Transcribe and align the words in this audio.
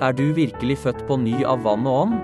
Er 0.00 0.12
du 0.12 0.32
virkelig 0.32 0.78
født 0.78 1.00
på 1.08 1.16
ny 1.18 1.40
av 1.42 1.64
vann 1.64 1.86
og 1.90 1.96
ånd? 2.04 2.18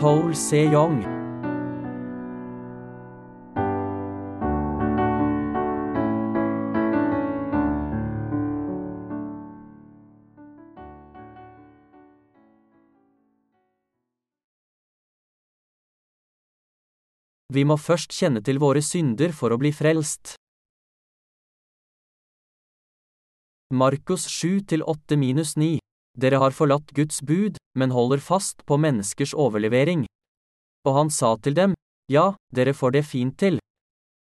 Paul 0.00 0.34
C. 0.34 0.64
Young 0.66 0.98
Vi 17.54 17.62
må 17.64 17.78
først 17.78 18.12
kjenne 18.12 18.42
til 18.42 18.58
våre 18.58 18.82
synder 18.82 19.30
for 19.32 19.54
å 19.54 19.62
bli 19.62 19.70
frelst. 19.72 20.34
Markus 23.74 24.26
7-8 24.26 25.16
minus 25.16 25.56
9. 25.56 25.78
Dere 26.16 26.36
har 26.36 26.50
forlatt 26.50 26.90
Guds 26.96 27.20
bud, 27.22 27.56
men 27.76 27.90
holder 27.90 28.18
fast 28.18 28.64
på 28.64 28.78
menneskers 28.80 29.34
overlevering. 29.36 30.06
Og 30.88 30.94
han 30.96 31.10
sa 31.10 31.36
til 31.36 31.54
dem, 31.54 31.74
Ja, 32.08 32.32
dere 32.48 32.72
får 32.72 32.90
det 32.96 33.04
fint 33.04 33.36
til. 33.36 33.58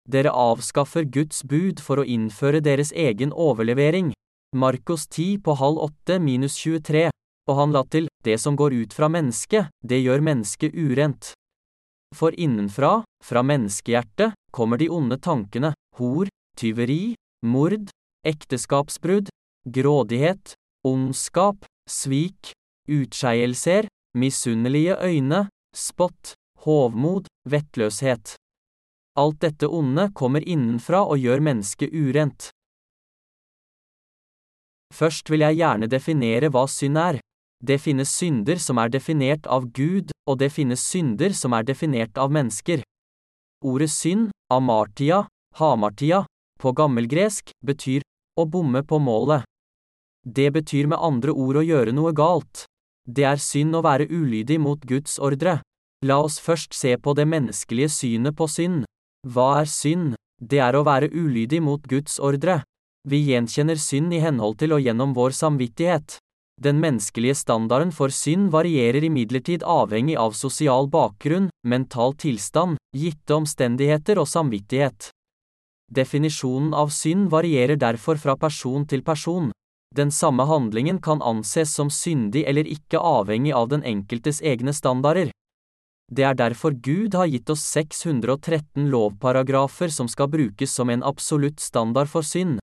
Dere 0.09 0.33
avskaffer 0.33 1.05
Guds 1.05 1.43
bud 1.43 1.79
for 1.79 2.01
å 2.01 2.05
innføre 2.05 2.63
deres 2.65 2.89
egen 2.91 3.29
overlevering. 3.29 4.09
Markus 4.55 5.05
10 5.05 5.43
på 5.45 5.53
halv 5.53 5.77
åtte 5.85 6.17
minus 6.17 6.57
23. 6.57 7.11
Og 7.47 7.55
han 7.59 7.71
la 7.71 7.83
til, 7.85 8.07
det 8.25 8.39
som 8.41 8.57
går 8.57 8.73
ut 8.73 8.93
fra 8.93 9.05
mennesket, 9.07 9.69
det 9.85 10.01
gjør 10.01 10.25
mennesket 10.25 10.73
urent. 10.73 11.33
For 12.15 12.33
innenfra, 12.33 13.03
fra 13.23 13.45
menneskehjertet, 13.45 14.33
kommer 14.51 14.81
de 14.81 14.89
onde 14.89 15.21
tankene, 15.21 15.75
hor, 15.99 16.25
tyveri, 16.57 17.13
mord, 17.45 17.91
ekteskapsbrudd, 18.27 19.31
grådighet, 19.67 20.53
ondskap, 20.87 21.65
svik, 21.89 22.51
utskeielser, 22.87 23.87
misunnelige 24.17 24.97
øyne, 25.03 25.47
spott, 25.75 26.33
hovmod, 26.65 27.27
vettløshet. 27.49 28.35
Alt 29.17 29.41
dette 29.41 29.67
onde 29.67 30.11
kommer 30.13 30.43
innenfra 30.45 31.01
og 31.07 31.17
gjør 31.17 31.41
mennesket 31.41 31.93
urent. 31.93 32.49
Først 34.93 35.29
vil 35.29 35.43
jeg 35.43 35.59
gjerne 35.59 35.89
definere 35.91 36.51
hva 36.53 36.67
synd 36.69 36.99
er. 37.01 37.19
Det 37.63 37.79
finnes 37.81 38.11
synder 38.13 38.59
som 38.61 38.77
er 38.77 38.91
definert 38.93 39.47
av 39.49 39.65
Gud, 39.73 40.13
og 40.29 40.37
det 40.39 40.51
finnes 40.53 40.83
synder 40.83 41.33
som 41.33 41.55
er 41.57 41.65
definert 41.65 42.17
av 42.17 42.31
mennesker. 42.31 42.83
Ordet 43.65 43.89
synd, 43.89 44.29
amartia, 44.53 45.25
hamartia, 45.57 46.23
på 46.61 46.73
gammelgresk, 46.77 47.49
betyr 47.65 48.05
å 48.37 48.45
bomme 48.45 48.83
på 48.85 48.99
målet. 49.01 49.43
Det 50.23 50.51
betyr 50.53 50.87
med 50.91 51.01
andre 51.01 51.31
ord 51.31 51.61
å 51.61 51.65
gjøre 51.65 51.93
noe 51.95 52.13
galt. 52.13 52.65
Det 53.07 53.23
er 53.23 53.39
synd 53.41 53.75
å 53.75 53.83
være 53.85 54.09
ulydig 54.11 54.59
mot 54.59 54.81
Guds 54.83 55.17
ordre. 55.23 55.61
La 56.05 56.19
oss 56.21 56.37
først 56.43 56.75
se 56.75 56.93
på 57.01 57.13
det 57.17 57.25
menneskelige 57.25 57.89
synet 57.89 58.35
på 58.37 58.49
synd. 58.51 58.83
Hva 59.25 59.61
er 59.61 59.71
synd? 59.71 60.15
Det 60.37 60.59
er 60.61 60.75
å 60.75 60.83
være 60.85 61.09
ulydig 61.09 61.61
mot 61.63 61.81
Guds 61.89 62.19
ordre. 62.19 62.61
Vi 63.07 63.23
gjenkjenner 63.31 63.79
synd 63.79 64.13
i 64.13 64.19
henhold 64.21 64.59
til 64.59 64.75
og 64.75 64.83
gjennom 64.83 65.15
vår 65.15 65.33
samvittighet. 65.33 66.19
Den 66.61 66.81
menneskelige 66.81 67.37
standarden 67.37 67.93
for 67.93 68.13
synd 68.13 68.49
varierer 68.51 69.05
imidlertid 69.07 69.63
avhengig 69.63 70.17
av 70.17 70.33
sosial 70.35 70.89
bakgrunn, 70.89 71.51
mental 71.63 72.17
tilstand, 72.17 72.81
gitte 72.97 73.37
omstendigheter 73.37 74.19
og 74.19 74.27
samvittighet. 74.27 75.11
Definisjonen 75.91 76.73
av 76.73 76.89
synd 76.91 77.29
varierer 77.31 77.79
derfor 77.79 78.19
fra 78.19 78.35
person 78.35 78.85
til 78.85 79.03
person. 79.03 79.51
Den 79.95 80.11
samme 80.11 80.43
handlingen 80.43 80.99
kan 81.01 81.21
anses 81.21 81.71
som 81.73 81.89
syndig 81.89 82.43
eller 82.47 82.67
ikke 82.67 82.99
avhengig 82.99 83.53
av 83.55 83.69
den 83.71 83.83
enkeltes 83.83 84.41
egne 84.41 84.73
standarder. 84.75 85.31
Det 86.11 86.23
er 86.23 86.35
derfor 86.39 86.71
Gud 86.71 87.15
har 87.15 87.27
gitt 87.27 87.49
oss 87.49 87.63
613 87.71 88.87
lovparagrafer 88.91 89.91
som 89.91 90.07
skal 90.07 90.29
brukes 90.31 90.71
som 90.71 90.89
en 90.89 91.03
absolutt 91.03 91.59
standard 91.59 92.07
for 92.11 92.23
synd. 92.23 92.59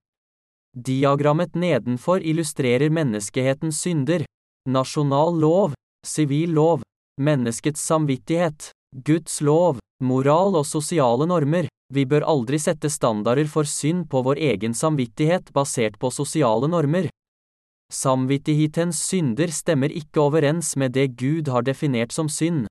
Diagrammet 0.75 1.55
nedenfor 1.55 2.25
illustrerer 2.25 2.91
menneskehetens 2.91 3.81
synder. 3.85 4.25
Nasjonal 4.69 5.37
lov, 5.41 5.75
sivil 6.07 6.57
lov, 6.57 6.83
menneskets 7.21 7.85
samvittighet, 7.85 8.71
Guds 9.05 9.41
lov, 9.41 9.79
moral 10.03 10.57
og 10.57 10.67
sosiale 10.67 11.29
normer. 11.29 11.69
Vi 11.95 12.03
bør 12.11 12.27
aldri 12.27 12.59
sette 12.59 12.91
standarder 12.91 13.47
for 13.47 13.69
synd 13.71 14.09
på 14.11 14.25
vår 14.27 14.41
egen 14.51 14.75
samvittighet 14.75 15.53
basert 15.55 15.99
på 16.03 16.11
sosiale 16.11 16.67
normer. 16.67 17.07
Samvittighetens 17.95 18.99
synder 19.07 19.53
stemmer 19.55 19.93
ikke 19.95 20.25
overens 20.25 20.75
med 20.81 20.97
det 20.97 21.13
Gud 21.21 21.51
har 21.53 21.63
definert 21.63 22.13
som 22.13 22.29
synd. 22.29 22.67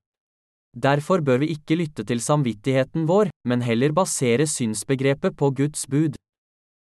Derfor 0.76 1.22
bør 1.22 1.44
vi 1.44 1.54
ikke 1.54 1.78
lytte 1.78 2.04
til 2.04 2.20
samvittigheten 2.20 3.06
vår, 3.08 3.30
men 3.48 3.62
heller 3.62 3.94
basere 3.94 4.48
synsbegrepet 4.50 5.38
på 5.38 5.52
Guds 5.56 5.86
bud. 5.88 6.18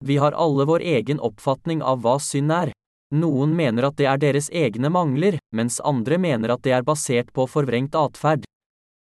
Vi 0.06 0.18
har 0.22 0.38
alle 0.38 0.68
vår 0.70 0.86
egen 0.96 1.20
oppfatning 1.20 1.82
av 1.82 2.06
hva 2.06 2.16
synd 2.22 2.54
er. 2.54 2.72
Noen 3.12 3.58
mener 3.58 3.90
at 3.90 3.98
det 4.00 4.08
er 4.08 4.22
deres 4.22 4.48
egne 4.56 4.90
mangler, 4.94 5.36
mens 5.52 5.82
andre 5.84 6.22
mener 6.22 6.54
at 6.54 6.64
det 6.64 6.78
er 6.78 6.88
basert 6.88 7.34
på 7.36 7.50
forvrengt 7.50 7.98
atferd. 7.98 8.46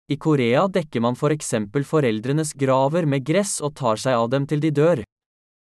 I 0.09 0.17
Korea 0.17 0.69
dekker 0.69 1.01
man 1.05 1.17
for 1.17 1.35
eksempel 1.35 1.85
foreldrenes 1.85 2.55
graver 2.57 3.05
med 3.05 3.27
gress 3.29 3.59
og 3.61 3.75
tar 3.77 4.01
seg 4.01 4.17
av 4.17 4.31
dem 4.33 4.47
til 4.49 4.63
de 4.65 4.71
dør. 4.73 5.03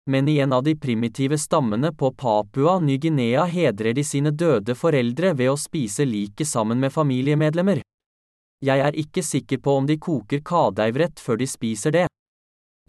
Men 0.10 0.28
i 0.28 0.40
en 0.42 0.56
av 0.58 0.64
de 0.66 0.74
primitive 0.76 1.38
stammene 1.38 1.94
på 1.94 2.10
Papua 2.18 2.80
Ny-Guinea 2.82 3.46
hedrer 3.46 3.94
de 3.94 4.04
sine 4.04 4.32
døde 4.34 4.74
foreldre 4.76 5.36
ved 5.38 5.52
å 5.52 5.60
spise 5.60 6.08
liket 6.10 6.50
sammen 6.50 6.82
med 6.82 6.92
familiemedlemmer. 6.92 7.84
Jeg 8.66 8.82
er 8.82 8.98
ikke 8.98 9.22
sikker 9.24 9.62
på 9.62 9.78
om 9.78 9.86
de 9.86 10.00
koker 10.02 10.42
kadeivrett 10.42 11.22
før 11.22 11.38
de 11.38 11.48
spiser 11.48 11.94
det. 11.94 12.08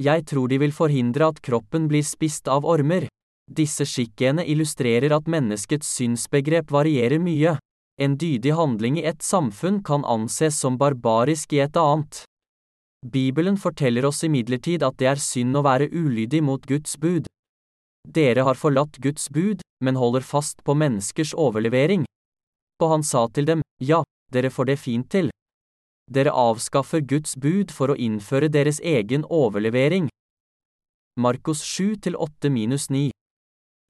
Jeg 0.01 0.25
tror 0.27 0.49
de 0.49 0.59
vil 0.59 0.73
forhindre 0.73 1.29
at 1.29 1.43
kroppen 1.45 1.91
blir 1.93 2.03
spist 2.03 2.49
av 2.49 2.65
ormer. 2.65 3.05
Disse 3.53 3.85
skikkene 3.85 4.47
illustrerer 4.49 5.13
at 5.13 5.29
menneskets 5.29 5.93
synsbegrep 5.99 6.73
varierer 6.73 7.21
mye. 7.21 7.59
En 8.01 8.17
dydig 8.19 8.53
handling 8.59 8.99
i 8.99 9.05
et 9.07 9.23
samfunn 9.23 9.79
kan 9.87 10.05
anses 10.05 10.57
som 10.59 10.79
barbarisk 10.79 11.53
i 11.55 11.61
et 11.63 11.77
annet. 11.79 12.25
Bibelen 13.07 13.57
forteller 13.61 14.09
oss 14.09 14.25
imidlertid 14.27 14.83
at 14.83 14.97
det 14.99 15.11
er 15.13 15.23
synd 15.23 15.55
å 15.55 15.63
være 15.63 15.91
ulydig 15.93 16.41
mot 16.43 16.67
Guds 16.67 16.97
bud. 16.99 17.29
Dere 18.05 18.43
har 18.49 18.59
forlatt 18.59 18.99
Guds 18.99 19.29
bud, 19.31 19.63
men 19.85 20.01
holder 20.01 20.27
fast 20.27 20.65
på 20.65 20.75
menneskers 20.75 21.35
overlevering. 21.39 22.05
Og 22.83 22.91
han 22.91 23.07
sa 23.07 23.29
til 23.29 23.47
dem, 23.47 23.63
ja, 23.79 24.03
dere 24.33 24.51
får 24.51 24.73
det 24.73 24.79
fint 24.83 25.11
til. 25.13 25.31
Dere 26.11 26.35
avskaffer 26.35 27.01
Guds 27.01 27.39
bud 27.39 27.71
for 27.71 27.93
å 27.93 27.97
innføre 27.97 28.51
deres 28.51 28.81
egen 28.83 29.25
overlevering. 29.31 30.11
Markus 31.15 31.63
7-8-9 31.63 33.14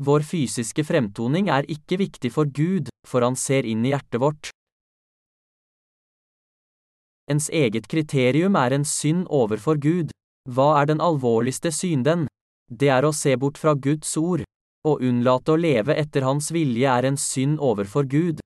vår 0.05 0.25
fysiske 0.29 0.85
fremtoning 0.85 1.49
er 1.53 1.67
ikke 1.71 1.99
viktig 2.01 2.31
for 2.35 2.47
Gud, 2.47 2.91
for 3.07 3.25
han 3.27 3.37
ser 3.37 3.67
inn 3.67 3.85
i 3.85 3.93
hjertet 3.95 4.21
vårt. 4.23 4.51
Ens 7.31 7.49
eget 7.49 7.89
kriterium 7.89 8.57
er 8.61 8.77
en 8.77 8.85
synd 8.85 9.27
overfor 9.33 9.81
Gud. 9.81 10.13
Hva 10.45 10.75
er 10.83 10.91
den 10.93 11.01
alvorligste 11.01 11.73
synden? 11.73 12.27
Det 12.69 12.91
er 12.93 13.05
å 13.05 13.15
se 13.17 13.33
bort 13.41 13.57
fra 13.61 13.73
Guds 13.75 14.13
ord. 14.21 14.45
Å 14.85 14.99
unnlate 15.01 15.55
å 15.55 15.61
leve 15.61 15.97
etter 15.97 16.27
Hans 16.29 16.51
vilje 16.53 16.91
er 16.91 17.09
en 17.09 17.17
synd 17.17 17.61
overfor 17.65 18.05
Gud. 18.05 18.45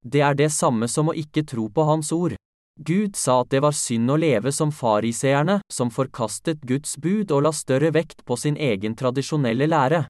Det 0.00 0.22
er 0.24 0.36
det 0.38 0.48
samme 0.54 0.88
som 0.88 1.10
å 1.12 1.16
ikke 1.16 1.44
tro 1.44 1.68
på 1.68 1.84
Hans 1.84 2.12
ord. 2.16 2.36
Gud 2.80 3.16
sa 3.16 3.40
at 3.42 3.50
det 3.50 3.60
var 3.60 3.74
synd 3.74 4.08
å 4.08 4.16
leve 4.16 4.52
som 4.54 4.70
fariseerne, 4.72 5.58
som 5.68 5.90
forkastet 5.90 6.62
Guds 6.62 6.96
bud 6.96 7.32
og 7.34 7.42
la 7.44 7.52
større 7.52 7.90
vekt 7.92 8.24
på 8.24 8.38
sin 8.38 8.56
egen 8.56 8.94
tradisjonelle 8.96 9.66
lære. 9.66 10.06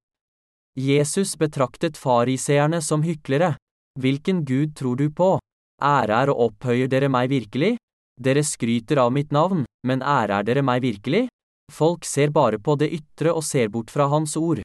Jesus 0.78 1.34
betraktet 1.38 1.96
fariseerne 1.98 2.78
som 2.82 3.02
hyklere. 3.02 3.56
Hvilken 3.98 4.44
Gud 4.44 4.76
tror 4.78 4.96
du 4.96 5.08
på? 5.10 5.38
Ærer 5.82 6.30
og 6.30 6.44
opphøyer 6.44 6.86
dere 6.86 7.08
meg 7.10 7.32
virkelig? 7.32 7.72
Dere 8.18 8.44
skryter 8.46 9.00
av 9.02 9.10
mitt 9.12 9.34
navn, 9.34 9.64
men 9.86 10.02
ærer 10.02 10.46
dere 10.46 10.62
meg 10.62 10.82
virkelig? 10.86 11.26
Folk 11.72 12.06
ser 12.06 12.30
bare 12.30 12.58
på 12.62 12.76
det 12.78 12.92
ytre 12.94 13.34
og 13.34 13.42
ser 13.42 13.68
bort 13.74 13.90
fra 13.90 14.06
Hans 14.06 14.36
ord. 14.38 14.62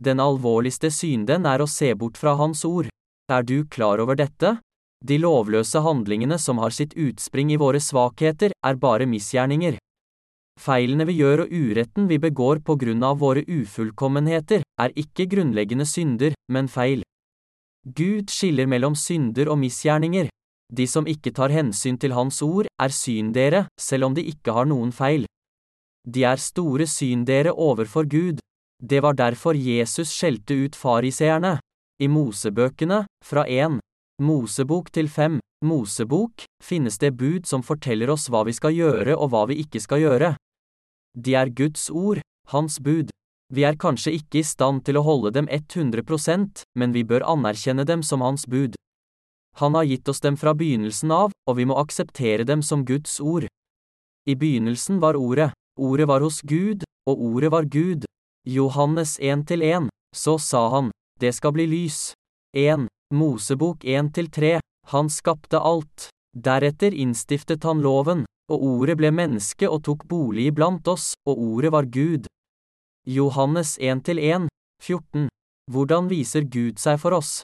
Den 0.00 0.20
alvorligste 0.20 0.90
synden 0.90 1.44
er 1.44 1.60
å 1.60 1.68
se 1.68 1.92
bort 1.94 2.16
fra 2.16 2.32
Hans 2.40 2.64
ord. 2.64 2.88
Er 3.28 3.44
du 3.44 3.66
klar 3.68 4.00
over 4.00 4.16
dette? 4.16 4.56
De 5.04 5.18
lovløse 5.20 5.80
handlingene 5.84 6.38
som 6.40 6.58
har 6.64 6.72
sitt 6.72 6.96
utspring 6.96 7.52
i 7.52 7.60
våre 7.60 7.80
svakheter, 7.80 8.56
er 8.64 8.80
bare 8.80 9.04
misgjerninger. 9.04 9.76
Feilene 10.60 11.04
vi 11.06 11.18
gjør 11.20 11.44
og 11.44 11.52
uretten 11.52 12.08
vi 12.08 12.18
begår 12.18 12.62
på 12.64 12.76
grunn 12.80 13.04
av 13.04 13.20
våre 13.20 13.44
ufullkommenheter, 13.44 14.64
er 14.80 14.94
ikke 14.96 15.28
grunnleggende 15.30 15.86
synder, 15.86 16.34
men 16.52 16.68
feil. 16.68 17.04
Gud 17.86 18.32
skiller 18.32 18.66
mellom 18.66 18.96
synder 18.98 19.52
og 19.52 19.60
misgjerninger. 19.60 20.30
De 20.72 20.86
som 20.90 21.06
ikke 21.06 21.30
tar 21.30 21.52
hensyn 21.54 21.98
til 22.02 22.16
Hans 22.16 22.40
ord, 22.42 22.66
er 22.82 22.90
syndere, 22.90 23.66
selv 23.78 24.08
om 24.08 24.16
de 24.16 24.24
ikke 24.26 24.56
har 24.56 24.66
noen 24.66 24.90
feil. 24.90 25.26
De 26.06 26.24
er 26.26 26.42
store 26.42 26.86
syndere 26.86 27.52
overfor 27.52 28.08
Gud. 28.10 28.40
Det 28.82 29.02
var 29.02 29.14
derfor 29.14 29.54
Jesus 29.54 30.10
skjelte 30.10 30.56
ut 30.64 30.74
fariseerne. 30.76 31.58
I 32.02 32.08
Mosebøkene, 32.08 33.04
fra 33.24 33.46
1 33.48 33.78
Mosebok 34.22 34.90
til 34.92 35.08
5 35.08 35.38
Mosebok, 35.64 36.44
finnes 36.62 36.98
det 36.98 37.14
bud 37.16 37.46
som 37.46 37.62
forteller 37.62 38.10
oss 38.12 38.26
hva 38.28 38.42
vi 38.44 38.52
skal 38.56 38.74
gjøre 38.76 39.16
og 39.16 39.30
hva 39.32 39.46
vi 39.48 39.60
ikke 39.62 39.80
skal 39.80 40.02
gjøre. 40.02 40.34
De 41.16 41.34
er 41.34 41.48
Guds 41.48 41.90
ord, 41.90 42.20
Hans 42.52 42.78
bud. 42.80 43.10
Vi 43.54 43.64
er 43.64 43.78
kanskje 43.78 44.12
ikke 44.18 44.40
i 44.40 44.46
stand 44.46 44.84
til 44.84 44.98
å 44.98 45.04
holde 45.06 45.32
dem 45.32 45.48
100% 45.48 46.64
men 46.76 46.92
vi 46.92 47.04
bør 47.04 47.24
anerkjenne 47.24 47.86
dem 47.88 48.02
som 48.02 48.20
Hans 48.20 48.46
bud. 48.46 48.74
Han 49.56 49.74
har 49.74 49.86
gitt 49.88 50.08
oss 50.08 50.20
dem 50.20 50.36
fra 50.36 50.52
begynnelsen 50.52 51.12
av, 51.14 51.32
og 51.48 51.56
vi 51.56 51.64
må 51.64 51.78
akseptere 51.80 52.44
dem 52.44 52.62
som 52.62 52.84
Guds 52.84 53.20
ord. 53.20 53.46
I 54.28 54.34
begynnelsen 54.36 55.00
var 55.00 55.16
Ordet, 55.16 55.52
Ordet 55.80 56.08
var 56.08 56.20
hos 56.20 56.42
Gud, 56.42 56.84
og 57.08 57.22
Ordet 57.22 57.50
var 57.54 57.64
Gud. 57.64 58.04
Johannes 58.44 59.16
1-1, 59.18 59.88
så 60.14 60.36
sa 60.38 60.68
han, 60.74 60.90
det 61.20 61.32
skal 61.32 61.54
bli 61.56 61.66
lys. 61.66 62.12
1. 62.52 62.88
Mosebok 63.14 63.84
1-3, 63.84 64.58
han 64.92 65.08
skapte 65.10 65.58
alt. 65.58 66.10
Deretter 66.36 66.92
innstiftet 66.92 67.64
han 67.64 67.80
loven, 67.80 68.25
og 68.52 68.62
ordet 68.62 68.96
ble 69.00 69.10
menneske 69.14 69.68
og 69.68 69.82
tok 69.86 70.06
bolig 70.08 70.48
iblant 70.50 70.86
oss, 70.88 71.14
og 71.26 71.38
ordet 71.38 71.72
var 71.74 71.88
Gud. 71.90 72.26
Johannes 73.06 73.76
1-1, 73.78 74.48
14. 74.82 75.28
Hvordan 75.70 76.08
viser 76.10 76.46
Gud 76.46 76.78
seg 76.78 77.00
for 77.02 77.16
oss? 77.16 77.40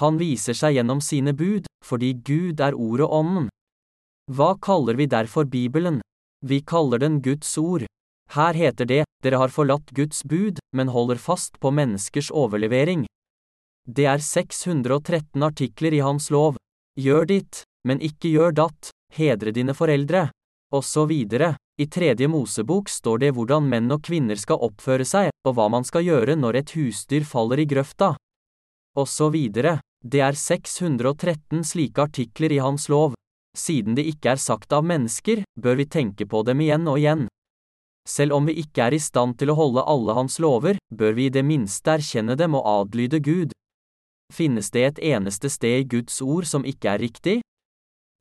Han 0.00 0.18
viser 0.20 0.56
seg 0.56 0.76
gjennom 0.76 1.00
sine 1.00 1.32
bud, 1.36 1.68
fordi 1.84 2.12
Gud 2.24 2.60
er 2.60 2.76
ordet 2.76 3.08
ånden. 3.08 3.48
Hva 4.32 4.56
kaller 4.60 4.96
vi 4.98 5.06
derfor 5.06 5.44
Bibelen? 5.44 6.00
Vi 6.44 6.60
kaller 6.60 7.00
den 7.00 7.20
Guds 7.24 7.56
ord. 7.58 7.86
Her 8.34 8.56
heter 8.58 8.88
det, 8.88 9.04
dere 9.22 9.40
har 9.40 9.52
forlatt 9.52 9.92
Guds 9.96 10.24
bud, 10.24 10.58
men 10.76 10.92
holder 10.92 11.20
fast 11.20 11.60
på 11.60 11.70
menneskers 11.70 12.32
overlevering. 12.32 13.06
Det 13.86 14.08
er 14.10 14.18
613 14.18 15.42
artikler 15.46 15.94
i 15.94 16.02
Hans 16.02 16.28
lov. 16.34 16.56
Gjør 16.98 17.28
ditt, 17.30 17.62
men 17.86 18.02
ikke 18.02 18.32
gjør 18.32 18.56
datt, 18.56 18.90
hedre 19.14 19.52
dine 19.54 19.76
foreldre, 19.76 20.26
og 20.74 20.84
så 20.84 21.06
videre. 21.06 21.54
I 21.78 21.86
tredje 21.86 22.28
Mosebok 22.28 22.88
står 22.88 23.20
det 23.22 23.34
hvordan 23.36 23.66
menn 23.68 23.92
og 23.92 24.02
kvinner 24.06 24.38
skal 24.40 24.62
oppføre 24.64 25.04
seg, 25.04 25.28
og 25.44 25.58
hva 25.58 25.68
man 25.72 25.84
skal 25.84 26.06
gjøre 26.06 26.38
når 26.40 26.62
et 26.62 26.72
husdyr 26.76 27.26
faller 27.28 27.60
i 27.60 27.68
grøfta. 27.68 28.14
Og 28.96 29.08
så 29.08 29.28
videre. 29.30 29.78
Det 30.06 30.20
er 30.22 30.36
613 30.38 31.64
slike 31.66 32.02
artikler 32.04 32.52
i 32.52 32.60
Hans 32.62 32.88
lov. 32.88 33.16
Siden 33.56 33.96
det 33.96 34.04
ikke 34.06 34.34
er 34.34 34.40
sagt 34.40 34.72
av 34.76 34.84
mennesker, 34.84 35.42
bør 35.58 35.80
vi 35.80 35.88
tenke 35.88 36.26
på 36.28 36.42
dem 36.46 36.60
igjen 36.60 36.86
og 36.88 37.00
igjen. 37.00 37.26
Selv 38.06 38.36
om 38.36 38.46
vi 38.46 38.54
ikke 38.62 38.84
er 38.86 38.94
i 38.94 39.02
stand 39.02 39.34
til 39.40 39.50
å 39.50 39.56
holde 39.58 39.82
alle 39.82 40.14
hans 40.14 40.36
lover, 40.38 40.78
bør 40.94 41.16
vi 41.16 41.26
i 41.26 41.32
det 41.32 41.42
minste 41.42 41.96
erkjenne 41.96 42.36
dem 42.38 42.54
og 42.54 42.68
adlyde 42.70 43.18
Gud. 43.18 43.56
Finnes 44.32 44.70
det 44.70 44.84
et 44.84 45.02
eneste 45.16 45.50
sted 45.50 45.80
i 45.80 45.88
Guds 45.96 46.20
ord 46.22 46.46
som 46.46 46.66
ikke 46.68 46.92
er 46.92 47.02
riktig? 47.02 47.40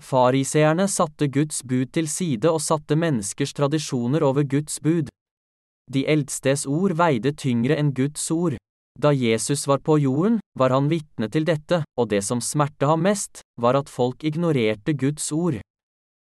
Fariseerne 0.03 0.87
satte 0.91 1.27
Guds 1.27 1.63
bud 1.63 1.91
til 1.95 2.07
side 2.11 2.51
og 2.51 2.61
satte 2.61 2.97
menneskers 2.99 3.53
tradisjoner 3.55 4.23
over 4.23 4.43
Guds 4.43 4.79
bud. 4.83 5.09
De 5.91 6.05
eldstes 6.09 6.65
ord 6.65 6.95
veide 6.97 7.31
tyngre 7.37 7.77
enn 7.79 7.93
Guds 7.95 8.25
ord. 8.33 8.57
Da 8.99 9.11
Jesus 9.11 9.67
var 9.67 9.81
på 9.83 9.97
jorden, 9.99 10.39
var 10.57 10.71
han 10.71 10.87
vitne 10.89 11.27
til 11.31 11.45
dette, 11.45 11.83
og 11.99 12.09
det 12.09 12.23
som 12.23 12.41
smerte 12.41 12.87
ham 12.87 13.03
mest, 13.03 13.41
var 13.61 13.75
at 13.75 13.91
folk 13.91 14.23
ignorerte 14.23 14.95
Guds 14.95 15.31
ord. 15.35 15.59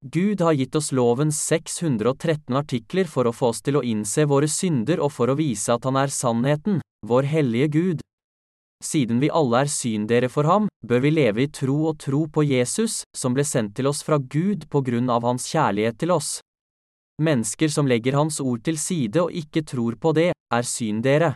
Gud 0.02 0.40
har 0.40 0.54
gitt 0.54 0.76
oss 0.78 0.92
lovens 0.94 1.38
613 1.50 2.54
artikler 2.54 3.06
for 3.10 3.26
å 3.26 3.34
få 3.34 3.50
oss 3.50 3.62
til 3.62 3.78
å 3.78 3.82
innse 3.82 4.26
våre 4.30 4.46
synder 4.50 5.02
og 5.02 5.10
for 5.14 5.30
å 5.30 5.38
vise 5.38 5.74
at 5.74 5.86
han 5.86 5.98
er 5.98 6.12
sannheten, 6.14 6.78
vår 7.06 7.26
hellige 7.30 7.68
Gud. 7.74 8.04
Siden 8.84 9.18
vi 9.18 9.30
alle 9.34 9.64
er 9.64 9.70
syndere 9.72 10.28
for 10.30 10.46
ham, 10.46 10.68
bør 10.86 11.02
vi 11.02 11.10
leve 11.10 11.42
i 11.42 11.50
tro 11.50 11.88
og 11.90 11.98
tro 11.98 12.26
på 12.30 12.44
Jesus, 12.46 13.02
som 13.16 13.34
ble 13.34 13.42
sendt 13.42 13.74
til 13.74 13.88
oss 13.90 14.04
fra 14.06 14.20
Gud 14.22 14.68
på 14.70 14.82
grunn 14.86 15.10
av 15.10 15.26
hans 15.26 15.48
kjærlighet 15.50 15.98
til 15.98 16.14
oss. 16.14 16.38
Mennesker 17.18 17.68
som 17.74 17.90
legger 17.90 18.14
hans 18.14 18.38
ord 18.38 18.62
til 18.62 18.78
side 18.78 19.18
og 19.24 19.34
ikke 19.34 19.64
tror 19.66 19.98
på 19.98 20.14
det, 20.14 20.30
er 20.54 20.62
syndere. 20.62 21.34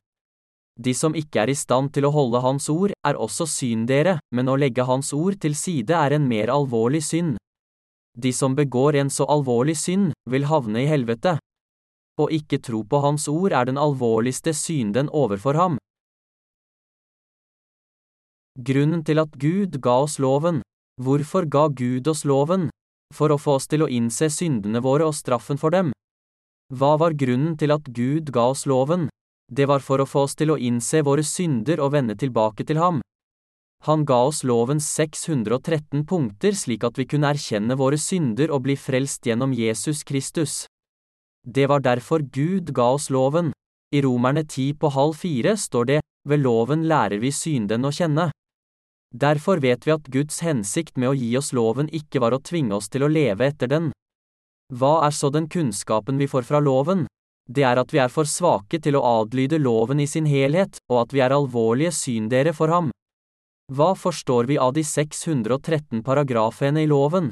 De 0.79 0.95
som 0.95 1.15
ikke 1.19 1.43
er 1.43 1.51
i 1.51 1.59
stand 1.59 1.91
til 1.93 2.07
å 2.07 2.15
holde 2.15 2.41
hans 2.41 2.71
ord, 2.71 2.95
er 3.05 3.19
også 3.19 3.49
syndere, 3.51 4.21
men 4.31 4.49
å 4.49 4.57
legge 4.57 4.87
hans 4.87 5.13
ord 5.13 5.37
til 5.43 5.59
side 5.59 5.99
er 5.99 6.15
en 6.15 6.29
mer 6.31 6.55
alvorlig 6.55 7.03
synd. 7.05 7.37
De 8.17 8.33
som 8.33 8.55
begår 8.55 9.01
en 9.03 9.11
så 9.11 9.27
alvorlig 9.27 9.77
synd, 9.77 10.13
vil 10.31 10.47
havne 10.47 10.85
i 10.85 10.89
helvete. 10.89 11.37
Å 12.21 12.29
ikke 12.31 12.61
tro 12.63 12.85
på 12.85 13.01
hans 13.03 13.27
ord 13.29 13.53
er 13.53 13.67
den 13.67 13.81
alvorligste 13.81 14.55
synden 14.55 15.11
overfor 15.11 15.59
ham. 15.59 15.79
Grunnen 18.61 19.01
til 19.01 19.17
at 19.17 19.33
Gud 19.41 19.79
ga 19.81 20.03
oss 20.05 20.19
loven. 20.21 20.61
Hvorfor 21.01 21.47
ga 21.49 21.69
Gud 21.73 22.09
oss 22.09 22.27
loven? 22.29 22.69
For 23.15 23.33
å 23.33 23.39
få 23.41 23.57
oss 23.57 23.67
til 23.67 23.85
å 23.85 23.89
innse 23.89 24.29
syndene 24.29 24.83
våre 24.85 25.07
og 25.09 25.17
straffen 25.17 25.57
for 25.57 25.73
dem. 25.73 25.93
Hva 26.73 26.99
var 27.01 27.17
grunnen 27.17 27.57
til 27.57 27.73
at 27.73 27.89
Gud 27.89 28.29
ga 28.33 28.51
oss 28.53 28.67
loven? 28.69 29.09
Det 29.49 29.65
var 29.69 29.81
for 29.81 30.01
å 30.01 30.09
få 30.09 30.27
oss 30.29 30.37
til 30.37 30.53
å 30.53 30.59
innse 30.61 31.01
våre 31.05 31.25
synder 31.25 31.81
og 31.81 31.95
vende 31.97 32.17
tilbake 32.17 32.65
til 32.69 32.81
ham. 32.81 33.01
Han 33.89 34.05
ga 34.05 34.21
oss 34.29 34.45
lovens 34.45 34.87
613 34.95 36.05
punkter 36.07 36.53
slik 36.53 36.85
at 36.85 37.01
vi 37.01 37.09
kunne 37.09 37.33
erkjenne 37.33 37.77
våre 37.81 37.99
synder 37.99 38.53
og 38.53 38.63
bli 38.69 38.77
frelst 38.77 39.27
gjennom 39.27 39.57
Jesus 39.57 40.05
Kristus. 40.05 40.67
Det 41.43 41.67
var 41.73 41.81
derfor 41.81 42.21
Gud 42.21 42.71
ga 42.77 42.93
oss 42.95 43.09
loven. 43.11 43.51
I 43.93 44.05
Romerne 44.05 44.45
10 44.45 44.79
på 44.79 44.93
halv 44.93 45.17
fire 45.19 45.57
står 45.57 45.89
det, 45.89 46.01
ved 46.29 46.45
loven 46.45 46.87
lærer 46.89 47.19
vi 47.19 47.33
synden 47.35 47.85
å 47.85 47.91
kjenne. 47.91 48.31
Derfor 49.13 49.61
vet 49.61 49.87
vi 49.87 49.93
at 49.93 50.09
Guds 50.09 50.41
hensikt 50.41 50.97
med 50.97 51.11
å 51.11 51.17
gi 51.17 51.35
oss 51.37 51.53
loven 51.53 51.91
ikke 51.93 52.21
var 52.25 52.33
å 52.33 52.41
tvinge 52.41 52.75
oss 52.79 52.89
til 52.89 53.05
å 53.05 53.11
leve 53.13 53.45
etter 53.47 53.69
den. 53.69 53.91
Hva 54.73 55.03
er 55.07 55.13
så 55.13 55.29
den 55.29 55.51
kunnskapen 55.53 56.17
vi 56.17 56.29
får 56.29 56.49
fra 56.49 56.61
loven? 56.65 57.05
Det 57.45 57.65
er 57.69 57.77
at 57.77 57.93
vi 57.93 58.01
er 58.01 58.09
for 58.09 58.25
svake 58.25 58.81
til 58.81 58.97
å 58.97 59.05
adlyde 59.21 59.59
loven 59.61 60.01
i 60.01 60.07
sin 60.09 60.25
helhet, 60.25 60.79
og 60.89 61.03
at 61.03 61.13
vi 61.13 61.21
er 61.21 61.35
alvorlige 61.37 61.93
syndere 61.93 62.55
for 62.57 62.73
ham. 62.73 62.89
Hva 63.73 63.93
forstår 63.99 64.49
vi 64.49 64.57
av 64.59 64.73
de 64.73 64.85
613 64.85 66.01
paragrafene 66.07 66.85
i 66.85 66.89
loven? 66.89 67.31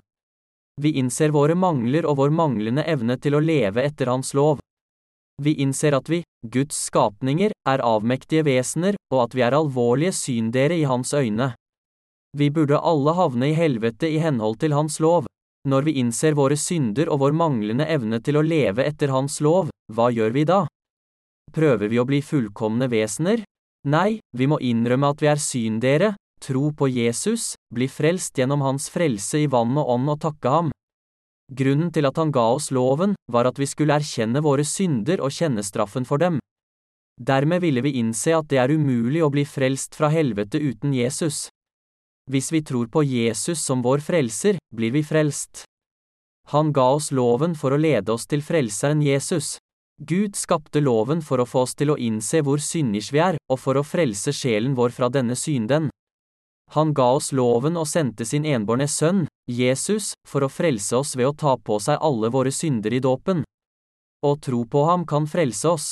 Vi 0.80 0.92
innser 1.00 1.32
våre 1.32 1.56
mangler 1.56 2.04
og 2.08 2.18
vår 2.20 2.34
manglende 2.34 2.84
evne 2.84 3.16
til 3.20 3.36
å 3.36 3.44
leve 3.44 3.84
etter 3.84 4.12
hans 4.12 4.34
lov. 4.36 4.60
Vi 5.40 5.56
innser 5.64 5.96
at 5.96 6.08
vi, 6.12 6.20
Guds 6.44 6.76
skapninger, 6.90 7.52
er 7.68 7.84
avmektige 7.84 8.44
vesener, 8.44 8.96
og 9.12 9.24
at 9.24 9.36
vi 9.36 9.44
er 9.44 9.56
alvorlige 9.56 10.12
syndere 10.16 10.76
i 10.76 10.84
hans 10.88 11.14
øyne. 11.16 11.54
Vi 12.36 12.50
burde 12.50 12.78
alle 12.78 13.12
havne 13.18 13.48
i 13.50 13.56
helvete 13.58 14.08
i 14.08 14.20
henhold 14.22 14.60
til 14.62 14.72
Hans 14.76 15.00
lov. 15.02 15.26
Når 15.68 15.82
vi 15.88 15.96
innser 16.00 16.36
våre 16.38 16.56
synder 16.56 17.10
og 17.10 17.20
vår 17.24 17.34
manglende 17.36 17.84
evne 17.90 18.20
til 18.22 18.38
å 18.38 18.44
leve 18.46 18.86
etter 18.86 19.10
Hans 19.10 19.40
lov, 19.44 19.68
hva 19.92 20.08
gjør 20.14 20.32
vi 20.36 20.44
da? 20.48 20.62
Prøver 21.52 21.90
vi 21.90 21.98
å 21.98 22.06
bli 22.06 22.22
fullkomne 22.22 22.86
vesener? 22.88 23.42
Nei, 23.90 24.20
vi 24.36 24.46
må 24.46 24.60
innrømme 24.62 25.10
at 25.10 25.22
vi 25.22 25.28
er 25.32 25.42
syndere, 25.42 26.14
tro 26.40 26.70
på 26.72 26.88
Jesus, 26.88 27.56
bli 27.74 27.90
frelst 27.90 28.38
gjennom 28.38 28.62
Hans 28.64 28.88
frelse 28.92 29.42
i 29.42 29.50
vann 29.50 29.76
og 29.76 29.90
ånd 29.96 30.14
og 30.14 30.20
takke 30.22 30.54
ham. 30.54 30.70
Grunnen 31.50 31.90
til 31.90 32.06
at 32.06 32.16
han 32.20 32.30
ga 32.30 32.46
oss 32.54 32.70
loven, 32.70 33.16
var 33.26 33.50
at 33.50 33.58
vi 33.58 33.66
skulle 33.66 33.96
erkjenne 33.98 34.40
våre 34.44 34.62
synder 34.62 35.20
og 35.20 35.34
kjenne 35.34 35.64
straffen 35.66 36.06
for 36.06 36.22
dem. 36.22 36.38
Dermed 37.20 37.60
ville 37.60 37.82
vi 37.82 37.98
innse 37.98 38.36
at 38.38 38.46
det 38.48 38.60
er 38.62 38.70
umulig 38.70 39.24
å 39.24 39.32
bli 39.34 39.42
frelst 39.44 39.98
fra 39.98 40.08
helvete 40.14 40.62
uten 40.62 40.94
Jesus. 40.94 41.48
Hvis 42.30 42.52
vi 42.52 42.62
tror 42.62 42.86
på 42.86 43.02
Jesus 43.02 43.58
som 43.58 43.82
vår 43.82 43.98
frelser, 44.06 44.58
blir 44.74 44.92
vi 44.94 45.02
frelst. 45.02 45.64
Han 46.52 46.72
ga 46.72 46.84
oss 46.94 47.10
loven 47.10 47.56
for 47.58 47.74
å 47.74 47.78
lede 47.80 48.12
oss 48.14 48.28
til 48.30 48.42
frelseren 48.42 49.02
Jesus. 49.02 49.56
Gud 49.98 50.36
skapte 50.38 50.80
loven 50.80 51.24
for 51.26 51.42
å 51.42 51.46
få 51.46 51.64
oss 51.66 51.74
til 51.74 51.90
å 51.90 51.98
innse 51.98 52.40
hvor 52.46 52.62
synders 52.62 53.10
vi 53.10 53.18
er, 53.20 53.38
og 53.50 53.58
for 53.58 53.80
å 53.80 53.82
frelse 53.84 54.32
sjelen 54.32 54.76
vår 54.78 54.94
fra 54.94 55.10
denne 55.10 55.34
synden. 55.34 55.90
Han 56.76 56.94
ga 56.94 57.08
oss 57.18 57.32
loven 57.34 57.76
og 57.76 57.88
sendte 57.90 58.24
sin 58.24 58.46
enbårne 58.46 58.86
sønn, 58.86 59.26
Jesus, 59.50 60.12
for 60.28 60.46
å 60.46 60.52
frelse 60.52 61.02
oss 61.02 61.16
ved 61.18 61.32
å 61.32 61.34
ta 61.34 61.56
på 61.58 61.80
seg 61.82 61.98
alle 61.98 62.30
våre 62.30 62.54
synder 62.54 62.94
i 62.94 63.02
dåpen. 63.02 63.42
Å 64.22 64.36
tro 64.38 64.62
på 64.70 64.84
ham 64.86 65.02
kan 65.02 65.26
frelse 65.26 65.68
oss. 65.68 65.88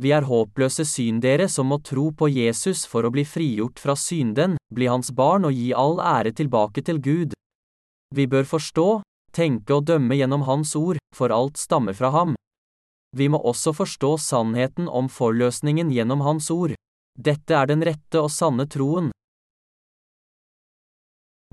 Vi 0.00 0.14
er 0.16 0.24
håpløse 0.24 0.86
syndere 0.88 1.44
som 1.52 1.68
må 1.68 1.76
tro 1.84 2.06
på 2.16 2.30
Jesus 2.32 2.86
for 2.88 3.04
å 3.04 3.12
bli 3.12 3.26
frigjort 3.28 3.80
fra 3.82 3.92
synden, 3.92 4.56
bli 4.72 4.88
hans 4.88 5.12
barn 5.12 5.44
og 5.44 5.52
gi 5.52 5.74
all 5.76 6.00
ære 6.00 6.32
tilbake 6.38 6.80
til 6.86 7.02
Gud. 7.04 7.34
Vi 8.16 8.24
bør 8.26 8.48
forstå, 8.48 9.02
tenke 9.36 9.76
og 9.76 9.84
dømme 9.90 10.16
gjennom 10.16 10.46
Hans 10.48 10.72
ord, 10.76 10.98
for 11.14 11.30
alt 11.30 11.60
stammer 11.60 11.94
fra 11.94 12.10
ham. 12.16 12.34
Vi 13.16 13.28
må 13.28 13.38
også 13.38 13.74
forstå 13.76 14.16
sannheten 14.22 14.88
om 14.88 15.10
forløsningen 15.12 15.92
gjennom 15.92 16.24
Hans 16.24 16.50
ord. 16.50 16.74
Dette 17.18 17.54
er 17.54 17.68
den 17.68 17.84
rette 17.84 18.22
og 18.22 18.32
sanne 18.32 18.66
troen. 18.70 19.12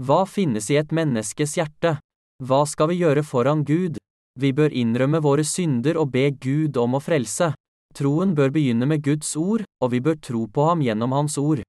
Hva 0.02 0.24
finnes 0.30 0.70
i 0.72 0.80
et 0.80 0.94
menneskes 0.94 1.58
hjerte? 1.58 1.98
Hva 2.46 2.64
skal 2.70 2.94
vi 2.94 3.02
gjøre 3.02 3.26
foran 3.26 3.64
Gud? 3.66 3.98
Vi 4.40 4.54
bør 4.54 4.72
innrømme 4.72 5.20
våre 5.26 5.44
synder 5.44 5.98
og 5.98 6.14
be 6.14 6.30
Gud 6.32 6.78
om 6.78 6.96
å 6.96 7.02
frelse. 7.02 7.52
Troen 7.98 8.36
bør 8.38 8.52
begynne 8.54 8.86
med 8.86 9.02
Guds 9.02 9.32
ord, 9.36 9.64
og 9.82 9.90
vi 9.90 10.00
bør 10.06 10.20
tro 10.22 10.44
på 10.54 10.68
ham 10.70 10.84
gjennom 10.86 11.16
hans 11.18 11.38
ord. 11.42 11.64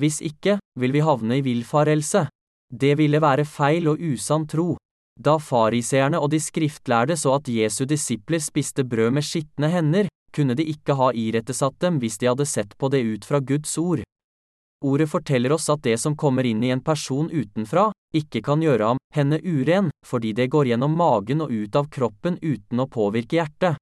Hvis 0.00 0.22
ikke, 0.24 0.56
vil 0.80 0.94
vi 0.94 1.02
havne 1.04 1.36
i 1.36 1.44
villfarelse. 1.44 2.24
Det 2.72 2.94
ville 2.96 3.20
være 3.20 3.44
feil 3.44 3.90
og 3.92 4.00
usann 4.00 4.46
tro. 4.48 4.78
Da 5.20 5.36
fariseerne 5.36 6.16
og 6.16 6.30
de 6.32 6.40
skriftlærde 6.40 7.18
så 7.20 7.34
at 7.36 7.50
Jesu 7.52 7.84
disipler 7.84 8.40
spiste 8.40 8.86
brød 8.88 9.12
med 9.12 9.28
skitne 9.28 9.68
hender, 9.68 10.08
kunne 10.32 10.56
de 10.56 10.64
ikke 10.64 10.96
ha 10.96 11.10
irettesatt 11.12 11.76
dem 11.84 12.00
hvis 12.00 12.16
de 12.16 12.30
hadde 12.30 12.48
sett 12.48 12.72
på 12.80 12.88
det 12.88 13.04
ut 13.04 13.28
fra 13.28 13.42
Guds 13.44 13.76
ord. 13.76 14.00
Ordet 14.82 15.10
forteller 15.12 15.52
oss 15.52 15.68
at 15.68 15.84
det 15.84 15.98
som 16.00 16.16
kommer 16.16 16.48
inn 16.48 16.64
i 16.64 16.72
en 16.72 16.80
person 16.80 17.28
utenfra, 17.28 17.90
ikke 18.16 18.40
kan 18.40 18.64
gjøre 18.64 18.94
ham, 18.94 19.04
henne 19.14 19.36
uren, 19.44 19.92
fordi 20.06 20.32
det 20.32 20.48
går 20.48 20.72
gjennom 20.72 20.96
magen 20.96 21.44
og 21.44 21.52
ut 21.52 21.76
av 21.76 21.92
kroppen 21.92 22.40
uten 22.40 22.80
å 22.80 22.88
påvirke 22.88 23.36
hjertet. 23.36 23.81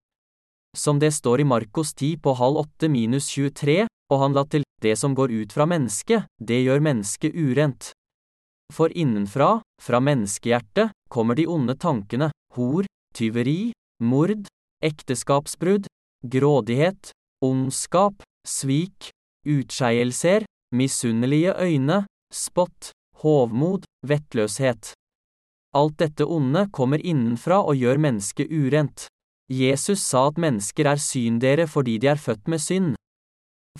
Som 0.76 0.98
det 0.98 1.10
står 1.12 1.40
i 1.40 1.44
Markos 1.44 1.94
10 1.94 2.16
på 2.22 2.34
halv 2.38 2.56
åtte 2.56 2.88
minus 2.88 3.28
23, 3.28 3.86
og 4.10 4.18
han 4.22 4.34
la 4.34 4.44
til, 4.46 4.62
det 4.82 4.96
som 4.96 5.14
går 5.14 5.32
ut 5.42 5.52
fra 5.52 5.66
mennesket, 5.66 6.28
det 6.38 6.62
gjør 6.62 6.80
mennesket 6.80 7.34
urent. 7.34 7.90
For 8.72 8.92
innenfra, 8.94 9.60
fra 9.82 10.00
menneskehjertet, 10.00 10.94
kommer 11.10 11.34
de 11.34 11.46
onde 11.50 11.74
tankene, 11.74 12.30
hor, 12.54 12.86
tyveri, 13.14 13.72
mord, 14.00 14.46
ekteskapsbrudd, 14.82 15.90
grådighet, 16.24 17.10
ondskap, 17.42 18.22
svik, 18.46 19.10
utskeielser, 19.46 20.46
misunnelige 20.72 21.54
øyne, 21.58 22.04
spott, 22.32 22.92
hovmod, 23.20 23.84
vettløshet. 24.06 24.94
Alt 25.74 25.98
dette 25.98 26.26
onde 26.26 26.68
kommer 26.72 27.02
innenfra 27.02 27.60
og 27.62 27.78
gjør 27.78 27.98
mennesket 27.98 28.50
urent. 28.50 29.06
Jesus 29.50 29.99
sa 30.07 30.28
at 30.30 30.37
mennesker 30.38 30.87
er 30.87 31.00
syndere 31.02 31.66
fordi 31.66 31.97
de 31.99 32.07
er 32.12 32.21
født 32.23 32.47
med 32.47 32.62
synd. 32.62 32.90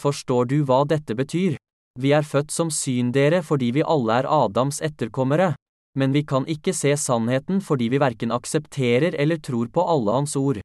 Forstår 0.03 0.49
du 0.51 0.57
hva 0.67 0.83
dette 0.83 1.15
betyr? 1.15 1.55
Vi 2.01 2.11
er 2.15 2.27
født 2.27 2.51
som 2.51 2.71
syndere 2.75 3.39
fordi 3.47 3.71
vi 3.79 3.85
alle 3.87 4.17
er 4.19 4.27
Adams 4.27 4.81
etterkommere, 4.83 5.53
men 5.95 6.11
vi 6.15 6.25
kan 6.27 6.47
ikke 6.51 6.75
se 6.75 6.97
sannheten 6.99 7.61
fordi 7.63 7.87
vi 7.91 8.01
verken 8.03 8.35
aksepterer 8.35 9.15
eller 9.15 9.39
tror 9.39 9.71
på 9.71 9.85
alle 9.87 10.17
hans 10.19 10.35
ord. 10.37 10.59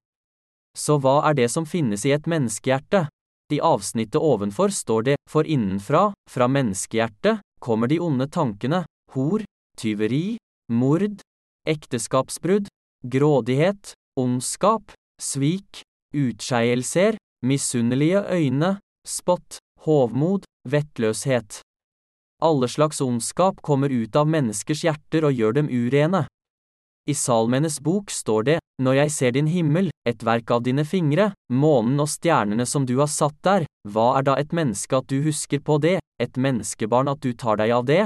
Så 0.77 0.97
hva 0.97 1.21
er 1.29 1.37
det 1.37 1.51
som 1.53 1.65
finnes 1.69 2.05
i 2.05 2.13
et 2.15 2.25
menneskehjerte? 2.25 3.05
I 3.53 3.59
avsnittet 3.61 4.17
ovenfor 4.17 4.73
står 4.73 5.05
det, 5.05 5.15
for 5.29 5.45
innenfra, 5.45 6.09
fra 6.29 6.47
menneskehjertet, 6.49 7.45
kommer 7.61 7.87
de 7.87 7.99
onde 8.01 8.25
tankene, 8.25 8.81
hor, 9.13 9.45
tyveri, 9.77 10.37
mord, 10.73 11.21
ekteskapsbrudd, 11.69 12.67
grådighet, 13.05 13.93
ondskap, 14.19 14.91
svik, 15.21 15.81
utskeielser, 16.15 17.17
misunnelige 17.45 18.23
øyne, 18.31 18.77
spott, 19.07 19.57
hovmod, 19.85 20.43
vettløshet. 20.69 21.61
Alle 22.41 22.67
slags 22.67 23.01
ondskap 23.01 23.61
kommer 23.61 23.89
ut 23.89 24.15
av 24.15 24.27
menneskers 24.27 24.83
hjerter 24.83 25.27
og 25.27 25.35
gjør 25.35 25.59
dem 25.59 25.69
urene. 25.71 26.25
I 27.07 27.13
Salmenes 27.13 27.79
bok 27.79 28.11
står 28.11 28.43
det, 28.43 28.59
Når 28.81 28.93
jeg 28.93 29.11
ser 29.11 29.31
din 29.31 29.47
himmel, 29.47 29.91
et 30.05 30.23
verk 30.25 30.51
av 30.51 30.63
dine 30.65 30.83
fingre, 30.83 31.29
månen 31.49 31.99
og 32.03 32.09
stjernene 32.11 32.65
som 32.67 32.85
du 32.85 32.97
har 32.99 33.07
satt 33.07 33.37
der, 33.43 33.63
hva 33.87 34.17
er 34.17 34.25
da 34.27 34.35
et 34.35 34.51
menneske 34.51 34.97
at 34.97 35.07
du 35.07 35.21
husker 35.23 35.61
på 35.63 35.77
det, 35.79 35.99
et 36.19 36.35
menneskebarn 36.35 37.07
at 37.07 37.21
du 37.23 37.31
tar 37.31 37.55
deg 37.61 37.71
av 37.71 37.85
det? 37.87 38.03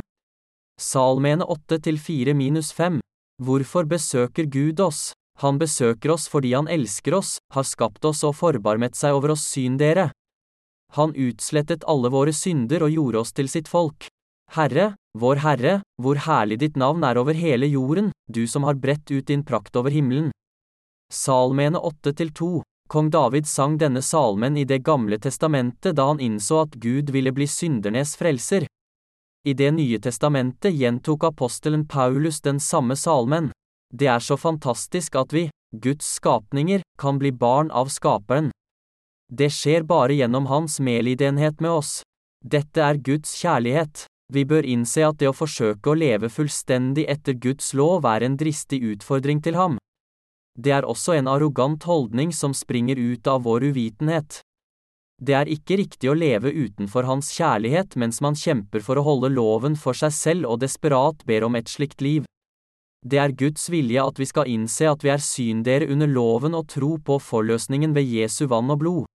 Salmene 0.77 1.47
8 1.47 1.79
til 1.87 1.97
4 1.97 2.35
minus 2.37 2.69
5. 2.71 2.99
Hvorfor 3.41 3.89
besøker 3.89 4.45
Gud 4.45 4.79
oss? 4.79 5.13
Han 5.39 5.59
besøker 5.59 6.11
oss 6.11 6.27
fordi 6.27 6.53
han 6.53 6.67
elsker 6.67 7.15
oss, 7.15 7.37
har 7.53 7.63
skapt 7.63 8.05
oss 8.05 8.23
og 8.27 8.35
forbarmet 8.35 8.97
seg 8.99 9.15
over 9.15 9.35
oss 9.35 9.45
syn 9.47 9.77
dere. 9.79 10.09
Han 10.97 11.13
utslettet 11.15 11.85
alle 11.87 12.09
våre 12.11 12.33
synder 12.33 12.83
og 12.83 12.95
gjorde 12.95 13.21
oss 13.23 13.31
til 13.37 13.49
sitt 13.51 13.69
folk. 13.71 14.09
Herre, 14.55 14.95
vår 15.17 15.43
Herre, 15.45 15.75
hvor 16.01 16.17
herlig 16.25 16.57
ditt 16.63 16.79
navn 16.79 17.05
er 17.05 17.19
over 17.21 17.37
hele 17.37 17.69
jorden, 17.69 18.09
du 18.27 18.47
som 18.47 18.65
har 18.65 18.79
bredt 18.81 19.11
ut 19.11 19.27
din 19.29 19.45
prakt 19.45 19.75
over 19.77 19.93
himmelen. 19.93 20.31
Salmene 21.13 21.77
8-2 21.77 22.61
Kong 22.89 23.11
David 23.13 23.45
sang 23.47 23.77
denne 23.77 24.01
salmen 24.01 24.57
i 24.57 24.63
Det 24.65 24.79
gamle 24.81 25.19
testamentet 25.21 25.95
da 25.95 26.07
han 26.09 26.19
innså 26.19 26.63
at 26.63 26.73
Gud 26.81 27.11
ville 27.13 27.31
bli 27.31 27.45
syndernes 27.45 28.15
frelser. 28.17 28.65
I 29.45 29.53
Det 29.53 29.69
nye 29.71 29.99
testamentet 30.01 30.73
gjentok 30.73 31.23
apostelen 31.29 31.85
Paulus 31.87 32.41
den 32.41 32.59
samme 32.59 32.95
salmen. 32.97 33.51
Det 33.93 34.07
er 34.07 34.21
så 34.21 34.37
fantastisk 34.37 35.15
at 35.17 35.33
vi, 35.33 35.49
Guds 35.73 36.05
skapninger, 36.19 36.81
kan 37.01 37.19
bli 37.19 37.31
barn 37.31 37.71
av 37.71 37.89
Skaperen. 37.89 38.51
Det 39.31 39.49
skjer 39.53 39.83
bare 39.85 40.13
gjennom 40.17 40.45
hans 40.49 40.79
medlidenhet 40.79 41.61
med 41.61 41.71
oss. 41.71 42.01
Dette 42.45 42.81
er 42.81 42.97
Guds 42.97 43.33
kjærlighet. 43.41 44.05
Vi 44.33 44.45
bør 44.45 44.65
innse 44.65 45.03
at 45.05 45.17
det 45.21 45.29
å 45.29 45.33
forsøke 45.33 45.89
å 45.89 45.97
leve 45.97 46.29
fullstendig 46.29 47.07
etter 47.09 47.33
Guds 47.33 47.73
lov 47.73 48.05
er 48.05 48.25
en 48.25 48.37
dristig 48.37 48.81
utfordring 48.93 49.41
til 49.41 49.57
ham. 49.57 49.77
Det 50.57 50.73
er 50.75 50.85
også 50.85 51.15
en 51.17 51.29
arrogant 51.31 51.83
holdning 51.89 52.33
som 52.35 52.53
springer 52.53 52.99
ut 52.99 53.27
av 53.27 53.45
vår 53.45 53.69
uvitenhet. 53.71 54.41
Det 55.19 55.35
er 55.35 55.49
ikke 55.51 55.79
riktig 55.81 56.09
å 56.11 56.17
leve 56.17 56.51
utenfor 56.53 57.09
hans 57.09 57.33
kjærlighet 57.35 57.97
mens 57.99 58.21
man 58.21 58.37
kjemper 58.37 58.85
for 58.85 58.99
å 58.99 59.05
holde 59.07 59.33
loven 59.33 59.75
for 59.75 59.97
seg 59.97 60.13
selv 60.15 60.51
og 60.53 60.61
desperat 60.63 61.25
ber 61.27 61.47
om 61.47 61.57
et 61.59 61.71
slikt 61.71 62.01
liv. 62.05 62.23
Det 63.05 63.19
er 63.19 63.31
Guds 63.31 63.69
vilje 63.71 64.03
at 64.03 64.19
vi 64.19 64.27
skal 64.27 64.49
innse 64.51 64.89
at 64.89 65.03
vi 65.05 65.11
er 65.13 65.23
syndere 65.23 65.87
under 65.87 66.09
loven 66.09 66.57
og 66.57 66.67
tro 66.67 66.97
på 66.99 67.15
forløsningen 67.23 67.95
ved 67.95 68.03
Jesu 68.03 68.45
vann 68.51 68.71
og 68.73 68.81
blod. 68.81 69.05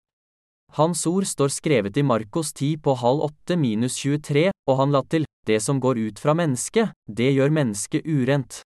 Hans 0.75 1.05
ord 1.07 1.27
står 1.29 1.53
skrevet 1.53 1.97
i 2.01 2.03
Markos 2.03 2.53
10 2.57 2.81
på 2.83 2.95
halv 2.99 3.29
åtte 3.29 3.59
minus 3.61 3.99
23, 4.01 4.49
og 4.67 4.79
han 4.81 4.95
la 4.95 5.05
til, 5.07 5.27
det 5.47 5.61
som 5.63 5.79
går 5.79 6.01
ut 6.09 6.19
fra 6.19 6.35
mennesket, 6.35 6.91
det 7.07 7.35
gjør 7.37 7.53
mennesket 7.53 8.09
urent. 8.09 8.63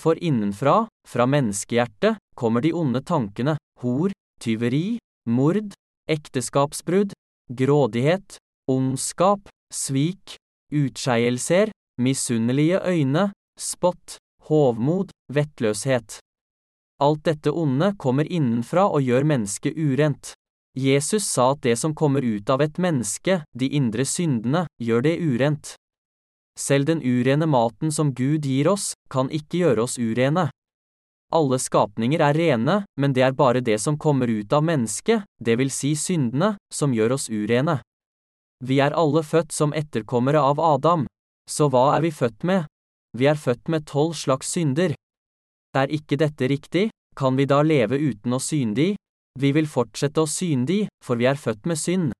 For 0.00 0.18
innenfra, 0.18 0.88
fra 1.06 1.26
menneskehjertet, 1.28 2.18
kommer 2.34 2.64
de 2.64 2.72
onde 2.72 3.04
tankene, 3.06 3.58
hor, 3.84 4.10
tyveri, 4.42 4.98
mord, 5.28 5.76
ekteskapsbrudd, 6.10 7.12
grådighet, 7.52 8.40
ondskap, 8.70 9.52
svik, 9.70 10.34
utskeielser, 10.72 11.70
misunnelige 12.00 12.80
øyne, 12.88 13.28
spott, 13.60 14.16
hovmod, 14.50 15.14
vettløshet. 15.32 16.18
Alt 17.00 17.24
dette 17.24 17.50
onde 17.50 17.94
kommer 17.96 18.28
innenfra 18.28 18.84
og 18.90 19.06
gjør 19.06 19.24
mennesket 19.24 19.78
urent. 19.78 20.34
Jesus 20.76 21.24
sa 21.26 21.52
at 21.54 21.62
det 21.64 21.78
som 21.80 21.94
kommer 21.94 22.22
ut 22.22 22.50
av 22.50 22.62
et 22.62 22.78
menneske, 22.78 23.40
de 23.56 23.68
indre 23.74 24.04
syndene, 24.04 24.66
gjør 24.78 25.06
det 25.08 25.16
urent. 25.18 25.74
Selv 26.58 26.86
den 26.86 27.00
urene 27.02 27.46
maten 27.46 27.92
som 27.92 28.12
Gud 28.14 28.44
gir 28.46 28.68
oss, 28.68 28.92
kan 29.10 29.30
ikke 29.32 29.64
gjøre 29.64 29.86
oss 29.86 29.98
urene. 29.98 30.50
Alle 31.32 31.58
skapninger 31.62 32.20
er 32.20 32.34
rene, 32.34 32.76
men 32.98 33.14
det 33.14 33.22
er 33.22 33.36
bare 33.38 33.62
det 33.62 33.78
som 33.80 33.98
kommer 33.98 34.28
ut 34.28 34.52
av 34.52 34.66
mennesket, 34.66 35.24
det 35.38 35.56
vil 35.58 35.70
si 35.70 35.94
syndene, 35.96 36.56
som 36.72 36.94
gjør 36.94 37.16
oss 37.16 37.30
urene. 37.30 37.80
Vi 38.60 38.80
er 38.82 38.92
alle 38.92 39.22
født 39.24 39.54
som 39.56 39.72
etterkommere 39.72 40.42
av 40.42 40.60
Adam. 40.60 41.06
Så 41.48 41.70
hva 41.70 41.94
er 41.96 42.04
vi 42.04 42.10
født 42.12 42.44
med? 42.44 42.66
Vi 43.18 43.26
er 43.26 43.38
født 43.38 43.68
med 43.68 43.86
tolv 43.86 44.14
slags 44.14 44.52
synder. 44.54 44.94
Er 45.76 45.90
ikke 45.90 46.18
dette 46.18 46.48
riktig, 46.50 46.88
kan 47.16 47.36
vi 47.36 47.46
da 47.46 47.62
leve 47.62 47.98
uten 47.98 48.34
å 48.34 48.40
synde 48.42 48.90
i? 48.92 48.94
Vi 49.38 49.52
vil 49.54 49.68
fortsette 49.70 50.22
å 50.22 50.28
syndig, 50.30 50.86
for 51.04 51.18
vi 51.18 51.26
er 51.30 51.38
født 51.38 51.66
med 51.66 51.78
synd. 51.78 52.12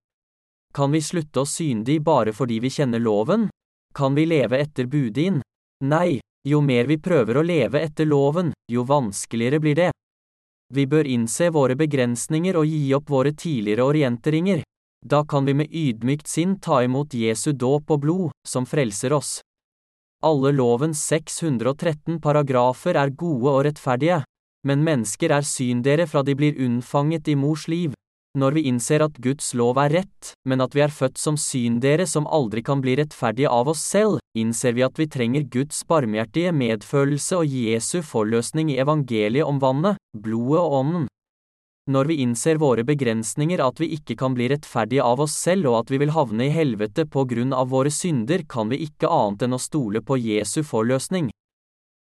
Kan 0.75 0.92
vi 0.94 1.02
slutte 1.02 1.42
å 1.42 1.49
syndig 1.49 1.99
bare 2.06 2.32
fordi 2.32 2.61
vi 2.62 2.70
kjenner 2.70 3.02
loven? 3.02 3.49
Kan 3.94 4.14
vi 4.14 4.26
leve 4.26 4.61
etter 4.62 4.87
budin? 4.87 5.40
Nei, 5.85 6.20
jo 6.47 6.61
mer 6.62 6.87
vi 6.87 6.99
prøver 7.02 7.40
å 7.40 7.47
leve 7.47 7.82
etter 7.82 8.06
loven, 8.06 8.52
jo 8.70 8.85
vanskeligere 8.87 9.61
blir 9.61 9.75
det. 9.75 9.90
Vi 10.70 10.87
bør 10.87 11.09
innse 11.11 11.50
våre 11.50 11.75
begrensninger 11.75 12.56
og 12.56 12.66
gi 12.70 12.94
opp 12.94 13.11
våre 13.11 13.35
tidligere 13.35 13.88
orienteringer. 13.90 14.62
Da 15.02 15.25
kan 15.25 15.44
vi 15.44 15.54
med 15.59 15.73
ydmykt 15.73 16.28
sinn 16.28 16.59
ta 16.62 16.82
imot 16.85 17.14
Jesu 17.14 17.52
dåp 17.52 17.90
og 17.90 18.00
blod, 18.04 18.30
som 18.47 18.66
frelser 18.68 19.16
oss. 19.16 19.40
Alle 20.21 20.50
lovens 20.53 21.00
613 21.09 22.19
paragrafer 22.21 22.99
er 23.00 23.09
gode 23.17 23.49
og 23.49 23.62
rettferdige. 23.65 24.19
Men 24.69 24.83
mennesker 24.85 25.33
er 25.33 25.47
syndere 25.49 26.05
fra 26.05 26.21
de 26.21 26.35
blir 26.37 26.59
unnfanget 26.61 27.31
i 27.33 27.37
mors 27.41 27.65
liv. 27.73 27.95
Når 28.37 28.59
vi 28.59 28.67
innser 28.69 29.00
at 29.03 29.17
Guds 29.25 29.49
lov 29.57 29.81
er 29.81 29.95
rett, 29.97 30.35
men 30.45 30.61
at 30.61 30.77
vi 30.77 30.85
er 30.85 30.93
født 30.93 31.17
som 31.19 31.39
syndere 31.41 32.05
som 32.07 32.29
aldri 32.29 32.61
kan 32.62 32.83
bli 32.85 32.99
rettferdige 33.00 33.49
av 33.49 33.73
oss 33.73 33.81
selv, 33.81 34.21
innser 34.37 34.77
vi 34.77 34.85
at 34.85 35.00
vi 35.00 35.09
trenger 35.09 35.49
Guds 35.50 35.81
barmhjertige 35.89 36.53
medfølelse 36.53 37.41
og 37.41 37.57
Jesu 37.57 38.03
forløsning 38.05 38.71
i 38.71 38.79
evangeliet 38.85 39.49
om 39.49 39.59
vannet, 39.59 39.99
blodet 40.12 40.61
og 40.61 40.77
ånden. 40.83 41.09
Når 41.89 42.11
vi 42.11 42.21
innser 42.23 42.59
våre 42.61 42.85
begrensninger 42.85 43.63
at 43.65 43.81
vi 43.81 43.89
ikke 43.97 44.15
kan 44.21 44.35
bli 44.37 44.51
rettferdige 44.53 45.03
av 45.03 45.23
oss 45.25 45.33
selv 45.35 45.71
og 45.71 45.79
at 45.81 45.91
vi 45.91 45.99
vil 46.03 46.13
havne 46.15 46.47
i 46.47 46.53
helvete 46.55 47.07
på 47.09 47.25
grunn 47.31 47.55
av 47.57 47.71
våre 47.73 47.91
synder, 47.91 48.45
kan 48.47 48.69
vi 48.69 48.83
ikke 48.85 49.09
annet 49.09 49.47
enn 49.47 49.57
å 49.57 49.63
stole 49.63 50.03
på 50.05 50.19
Jesu 50.21 50.61
forløsning. 50.67 51.31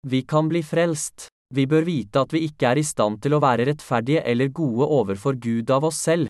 Vi 0.07 0.21
kan 0.27 0.51
bli 0.51 0.61
frelst. 0.63 1.27
Vi 1.53 1.65
bør 1.69 1.83
vite 1.85 2.21
at 2.23 2.33
vi 2.33 2.45
ikke 2.47 2.71
er 2.71 2.79
i 2.81 2.85
stand 2.85 3.19
til 3.21 3.35
å 3.35 3.41
være 3.43 3.67
rettferdige 3.69 4.23
eller 4.25 4.49
gode 4.49 4.87
overfor 4.89 5.35
Gud 5.37 5.69
av 5.73 5.85
oss 5.89 5.99
selv. 6.01 6.29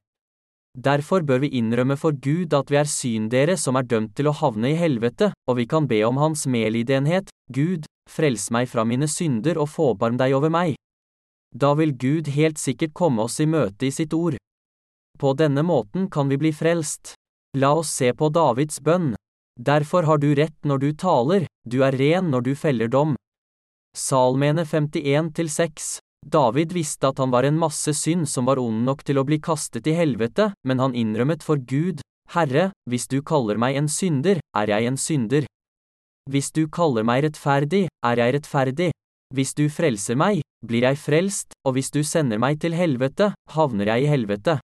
Derfor 0.74 1.22
bør 1.22 1.44
vi 1.44 1.54
innrømme 1.60 1.96
for 2.02 2.18
Gud 2.18 2.54
at 2.58 2.72
vi 2.74 2.80
er 2.82 2.90
syndere 2.90 3.56
som 3.62 3.78
er 3.78 3.86
dømt 3.86 4.16
til 4.18 4.28
å 4.28 4.34
havne 4.34 4.72
i 4.74 4.80
helvete, 4.80 5.30
og 5.48 5.60
vi 5.60 5.68
kan 5.70 5.86
be 5.88 6.02
om 6.08 6.18
Hans 6.18 6.48
medlidenhet, 6.50 7.30
Gud, 7.54 7.86
frels 8.10 8.50
meg 8.52 8.72
fra 8.72 8.84
mine 8.84 9.08
synder 9.08 9.62
og 9.62 9.70
forbarm 9.70 10.18
deg 10.18 10.34
over 10.34 10.50
meg. 10.50 10.74
Da 11.53 11.74
vil 11.77 11.93
Gud 11.98 12.27
helt 12.33 12.57
sikkert 12.57 12.93
komme 12.98 13.25
oss 13.27 13.39
i 13.39 13.45
møte 13.45 13.86
i 13.88 13.91
sitt 13.93 14.13
ord. 14.13 14.38
På 15.19 15.33
denne 15.38 15.62
måten 15.63 16.10
kan 16.10 16.29
vi 16.29 16.39
bli 16.41 16.51
frelst. 16.53 17.13
La 17.57 17.75
oss 17.77 17.91
se 17.93 18.10
på 18.17 18.29
Davids 18.33 18.81
bønn. 18.81 19.13
Derfor 19.62 20.03
har 20.10 20.17
du 20.17 20.33
rett 20.36 20.57
når 20.65 20.81
du 20.81 20.89
taler, 20.98 21.45
du 21.69 21.83
er 21.86 21.93
ren 21.93 22.31
når 22.33 22.48
du 22.48 22.55
feller 22.57 22.89
dom. 22.89 23.13
Salmene 23.93 24.65
51-6 24.65 26.00
David 26.25 26.74
visste 26.74 27.12
at 27.12 27.19
han 27.22 27.29
var 27.29 27.45
en 27.45 27.60
masse 27.60 27.93
synd 27.93 28.25
som 28.31 28.48
var 28.50 28.57
ond 28.57 28.81
nok 28.88 29.03
til 29.05 29.19
å 29.19 29.25
bli 29.27 29.38
kastet 29.43 29.86
i 29.91 29.93
helvete, 29.93 30.53
men 30.65 30.81
han 30.81 30.95
innrømmet 30.98 31.43
for 31.45 31.62
Gud, 31.62 32.01
Herre, 32.33 32.72
hvis 32.89 33.05
du 33.12 33.22
kaller 33.22 33.60
meg 33.62 33.77
en 33.77 33.89
synder, 33.91 34.39
er 34.55 34.72
jeg 34.72 34.89
en 34.89 34.98
synder. 34.98 35.45
Hvis 36.31 36.50
du 36.55 36.65
kaller 36.72 37.05
meg 37.05 37.25
rettferdig, 37.27 37.86
er 38.01 38.22
jeg 38.22 38.38
rettferdig. 38.38 38.89
Hvis 39.34 39.56
du 39.58 39.66
frelser 39.66 40.18
meg, 40.20 40.44
blir 40.62 40.86
jeg 40.86 41.00
frelst, 41.02 41.56
og 41.66 41.74
hvis 41.74 41.90
du 41.90 42.04
sender 42.06 42.38
meg 42.38 42.60
til 42.62 42.75
helvete, 42.78 43.32
havner 43.56 43.90
jeg 43.90 44.06
i 44.06 44.12
helvete. 44.12 44.60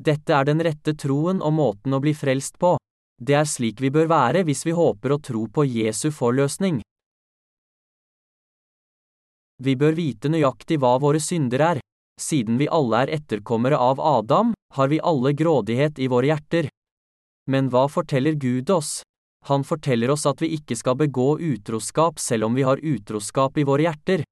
Dette 0.00 0.32
er 0.32 0.48
den 0.48 0.62
rette 0.64 0.94
troen 0.96 1.42
og 1.44 1.52
måten 1.52 1.92
å 1.92 2.00
bli 2.00 2.14
frelst 2.16 2.56
på. 2.58 2.78
Det 3.20 3.36
er 3.36 3.46
slik 3.46 3.82
vi 3.84 3.92
bør 3.92 4.08
være 4.08 4.46
hvis 4.48 4.64
vi 4.64 4.72
håper 4.74 5.12
å 5.12 5.20
tro 5.20 5.44
på 5.46 5.66
Jesu 5.68 6.08
forløsning. 6.10 6.80
Vi 9.62 9.76
bør 9.78 9.94
vite 9.94 10.32
nøyaktig 10.32 10.80
hva 10.82 10.96
våre 10.98 11.20
synder 11.20 11.68
er. 11.68 11.82
Siden 12.20 12.56
vi 12.58 12.72
alle 12.72 13.04
er 13.04 13.12
etterkommere 13.20 13.76
av 13.76 14.00
Adam, 14.00 14.56
har 14.74 14.88
vi 14.88 15.04
alle 15.04 15.36
grådighet 15.36 16.00
i 16.00 16.08
våre 16.08 16.32
hjerter. 16.32 16.72
Men 17.52 17.68
hva 17.68 17.86
forteller 17.92 18.34
Gud 18.40 18.72
oss? 18.72 19.02
Han 19.50 19.64
forteller 19.64 20.10
oss 20.14 20.26
at 20.30 20.42
vi 20.42 20.52
ikke 20.56 20.76
skal 20.78 20.98
begå 21.00 21.34
utroskap 21.42 22.20
selv 22.22 22.46
om 22.46 22.54
vi 22.54 22.62
har 22.62 22.82
utroskap 22.82 23.58
i 23.58 23.64
våre 23.66 23.88
hjerter. 23.88 24.22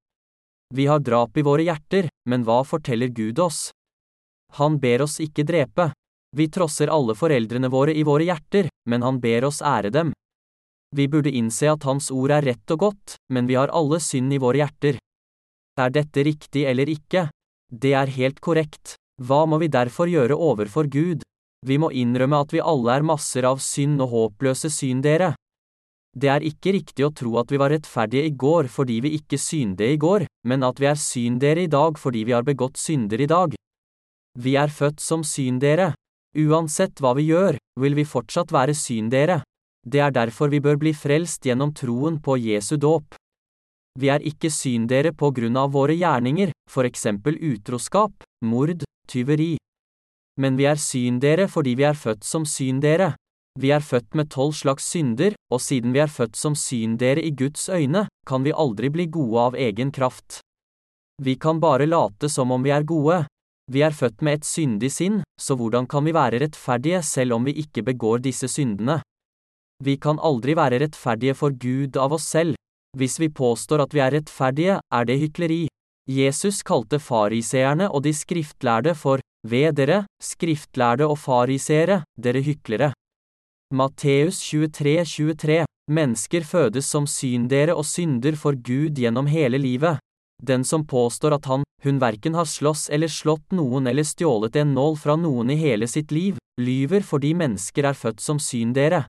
Vi 0.73 0.85
har 0.87 1.03
drap 1.03 1.37
i 1.37 1.43
våre 1.43 1.65
hjerter, 1.67 2.07
men 2.29 2.45
hva 2.47 2.61
forteller 2.63 3.11
Gud 3.11 3.39
oss? 3.43 3.71
Han 4.55 4.79
ber 4.79 5.03
oss 5.03 5.19
ikke 5.19 5.43
drepe. 5.47 5.91
Vi 6.35 6.47
trosser 6.47 6.87
alle 6.87 7.15
foreldrene 7.15 7.67
våre 7.67 7.95
i 7.95 8.03
våre 8.07 8.23
hjerter, 8.23 8.69
men 8.87 9.03
han 9.03 9.19
ber 9.19 9.49
oss 9.49 9.59
ære 9.61 9.91
dem. 9.91 10.13
Vi 10.95 11.07
burde 11.07 11.31
innse 11.31 11.67
at 11.71 11.83
Hans 11.87 12.09
ord 12.11 12.31
er 12.31 12.43
rett 12.47 12.71
og 12.71 12.79
godt, 12.87 13.15
men 13.31 13.47
vi 13.47 13.55
har 13.59 13.71
alle 13.75 13.99
synd 14.03 14.31
i 14.33 14.39
våre 14.39 14.63
hjerter. 14.63 14.99
Er 15.79 15.91
dette 15.91 16.23
riktig 16.23 16.65
eller 16.67 16.87
ikke? 16.91 17.27
Det 17.71 17.93
er 17.95 18.11
helt 18.11 18.39
korrekt. 18.43 18.95
Hva 19.21 19.45
må 19.47 19.59
vi 19.61 19.71
derfor 19.71 20.11
gjøre 20.11 20.35
overfor 20.35 20.87
Gud? 20.91 21.23
Vi 21.67 21.77
må 21.77 21.91
innrømme 21.93 22.39
at 22.41 22.53
vi 22.55 22.61
alle 22.63 22.95
er 22.97 23.05
masser 23.05 23.45
av 23.45 23.61
synd 23.61 24.01
og 24.01 24.09
håpløse 24.15 24.71
syndere. 24.73 25.35
Det 26.11 26.27
er 26.27 26.43
ikke 26.43 26.73
riktig 26.75 27.05
å 27.05 27.13
tro 27.15 27.37
at 27.39 27.51
vi 27.53 27.59
var 27.61 27.71
rettferdige 27.71 28.27
i 28.27 28.33
går 28.35 28.67
fordi 28.73 28.97
vi 29.05 29.13
ikke 29.19 29.39
synde 29.39 29.87
i 29.87 29.99
går, 30.01 30.25
men 30.49 30.65
at 30.67 30.81
vi 30.81 30.89
er 30.89 30.99
syndere 30.99 31.63
i 31.63 31.71
dag 31.71 31.99
fordi 32.01 32.25
vi 32.27 32.35
har 32.35 32.43
begått 32.43 32.81
synder 32.81 33.21
i 33.21 33.29
dag. 33.29 33.55
Vi 34.39 34.57
er 34.59 34.73
født 34.73 34.99
som 34.99 35.23
syndere. 35.23 35.93
Uansett 36.35 36.99
hva 36.99 37.13
vi 37.15 37.29
gjør, 37.29 37.57
vil 37.79 37.95
vi 37.95 38.07
fortsatt 38.07 38.51
være 38.51 38.75
syndere. 38.75 39.41
Det 39.85 39.99
er 39.99 40.11
derfor 40.11 40.51
vi 40.51 40.61
bør 40.63 40.77
bli 40.81 40.93
frelst 40.95 41.45
gjennom 41.45 41.73
troen 41.75 42.19
på 42.23 42.37
Jesu 42.39 42.77
dåp. 42.77 43.15
Vi 43.99 44.07
er 44.07 44.23
ikke 44.23 44.51
syndere 44.51 45.11
på 45.11 45.31
grunn 45.35 45.57
av 45.59 45.73
våre 45.75 45.95
gjerninger, 45.99 46.53
for 46.71 46.87
eksempel 46.87 47.35
utroskap, 47.35 48.13
mord, 48.47 48.85
tyveri. 49.11 49.57
Men 50.41 50.57
vi 50.57 50.65
er 50.65 50.79
syndere 50.81 51.45
fordi 51.51 51.75
vi 51.77 51.85
er 51.85 51.97
født 51.97 52.25
som 52.25 52.47
syndere. 52.49 53.13
Vi 53.59 53.69
er 53.75 53.83
født 53.83 54.15
med 54.15 54.29
tolv 54.31 54.55
slags 54.55 54.87
synder, 54.89 55.35
og 55.51 55.59
siden 55.61 55.91
vi 55.93 55.99
er 55.99 56.09
født 56.09 56.37
som 56.39 56.55
syndere 56.55 57.21
i 57.21 57.33
Guds 57.35 57.67
øyne, 57.69 58.07
kan 58.25 58.45
vi 58.45 58.55
aldri 58.55 58.89
bli 58.89 59.05
gode 59.11 59.43
av 59.49 59.57
egen 59.59 59.91
kraft. 59.91 60.39
Vi 61.21 61.35
kan 61.35 61.59
bare 61.59 61.85
late 61.85 62.29
som 62.31 62.51
om 62.51 62.63
vi 62.63 62.71
er 62.71 62.87
gode. 62.87 63.25
Vi 63.71 63.83
er 63.85 63.93
født 63.93 64.23
med 64.25 64.39
et 64.39 64.47
syndig 64.47 64.89
sinn, 64.91 65.21
så 65.39 65.55
hvordan 65.59 65.85
kan 65.87 66.05
vi 66.07 66.15
være 66.15 66.39
rettferdige 66.41 67.03
selv 67.03 67.35
om 67.35 67.45
vi 67.45 67.53
ikke 67.61 67.83
begår 67.91 68.23
disse 68.23 68.47
syndene? 68.49 69.01
Vi 69.83 69.97
kan 69.97 70.19
aldri 70.19 70.55
være 70.57 70.79
rettferdige 70.81 71.35
for 71.37 71.53
Gud 71.53 71.97
av 71.97 72.15
oss 72.17 72.25
selv, 72.31 72.55
hvis 72.97 73.19
vi 73.19 73.29
påstår 73.29 73.85
at 73.85 73.93
vi 73.93 74.01
er 74.03 74.15
rettferdige, 74.15 74.79
er 74.79 75.05
det 75.05 75.19
hykleri. 75.21 75.67
Jesus 76.11 76.59
kalte 76.67 76.99
fariseerne 76.99 77.87
og 77.87 78.03
de 78.03 78.11
skriftlærde 78.15 78.95
for 78.97 79.21
ved 79.47 79.77
dere, 79.77 80.03
skriftlærde 80.21 81.07
og 81.07 81.17
fariseere, 81.17 82.01
dere 82.19 82.41
hyklere. 82.43 82.91
Matteus 83.71 84.41
23, 84.43 85.05
23 85.05 85.65
Mennesker 85.91 86.43
fødes 86.45 86.87
som 86.87 87.07
syndere 87.07 87.75
og 87.75 87.85
synder 87.87 88.35
for 88.39 88.55
Gud 88.55 88.99
gjennom 88.99 89.27
hele 89.27 89.57
livet. 89.57 89.99
Den 90.41 90.63
som 90.63 90.85
påstår 90.87 91.35
at 91.37 91.47
han, 91.49 91.63
hun 91.83 91.99
verken 92.01 92.35
har 92.37 92.49
slåss 92.49 92.89
eller 92.93 93.11
slått 93.11 93.55
noen 93.55 93.87
eller 93.87 94.05
stjålet 94.05 94.55
en 94.61 94.73
nål 94.75 94.97
fra 95.01 95.15
noen 95.17 95.51
i 95.53 95.57
hele 95.59 95.87
sitt 95.87 96.11
liv, 96.11 96.37
lyver 96.61 97.05
fordi 97.05 97.33
mennesker 97.37 97.87
er 97.89 97.97
født 97.97 98.21
som 98.21 98.39
syndere. 98.39 99.05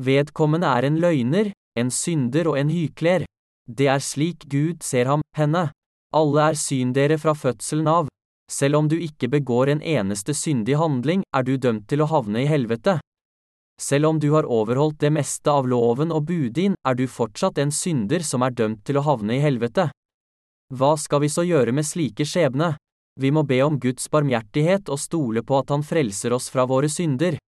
Vedkommende 0.00 0.66
er 0.66 0.88
en 0.88 0.98
løgner, 1.02 1.52
en 1.78 1.90
synder 1.90 2.50
og 2.50 2.58
en 2.58 2.70
hykler. 2.70 3.24
Det 3.68 3.88
er 3.88 4.02
slik 4.02 4.48
Gud 4.50 4.82
ser 4.82 5.10
ham, 5.10 5.22
henne. 5.36 5.70
Alle 6.14 6.50
er 6.52 6.58
syndere 6.58 7.18
fra 7.18 7.34
fødselen 7.34 7.88
av. 7.90 8.10
Selv 8.50 8.78
om 8.78 8.88
du 8.88 8.94
ikke 9.00 9.28
begår 9.32 9.72
en 9.72 9.82
eneste 9.82 10.34
syndig 10.36 10.76
handling, 10.78 11.24
er 11.34 11.42
du 11.42 11.56
dømt 11.56 11.88
til 11.90 12.04
å 12.04 12.10
havne 12.12 12.44
i 12.44 12.46
helvete. 12.46 13.00
Selv 13.80 14.06
om 14.06 14.20
du 14.22 14.28
har 14.30 14.46
overholdt 14.46 15.00
det 15.02 15.10
meste 15.10 15.50
av 15.50 15.66
loven 15.66 16.12
og 16.14 16.28
budin, 16.28 16.76
er 16.86 16.94
du 16.94 17.08
fortsatt 17.10 17.58
en 17.58 17.72
synder 17.74 18.22
som 18.22 18.44
er 18.46 18.54
dømt 18.54 18.84
til 18.86 19.00
å 19.00 19.04
havne 19.08 19.34
i 19.34 19.42
helvete. 19.42 19.88
Hva 20.70 20.94
skal 21.00 21.24
vi 21.24 21.32
så 21.32 21.42
gjøre 21.42 21.74
med 21.74 21.86
slike 21.88 22.26
skjebne? 22.28 22.76
Vi 23.20 23.30
må 23.34 23.42
be 23.46 23.60
om 23.66 23.78
Guds 23.78 24.06
barmhjertighet 24.10 24.88
og 24.90 25.02
stole 25.02 25.42
på 25.42 25.58
at 25.58 25.70
Han 25.70 25.82
frelser 25.82 26.34
oss 26.34 26.48
fra 26.50 26.64
våre 26.66 26.88
synder. 26.90 27.38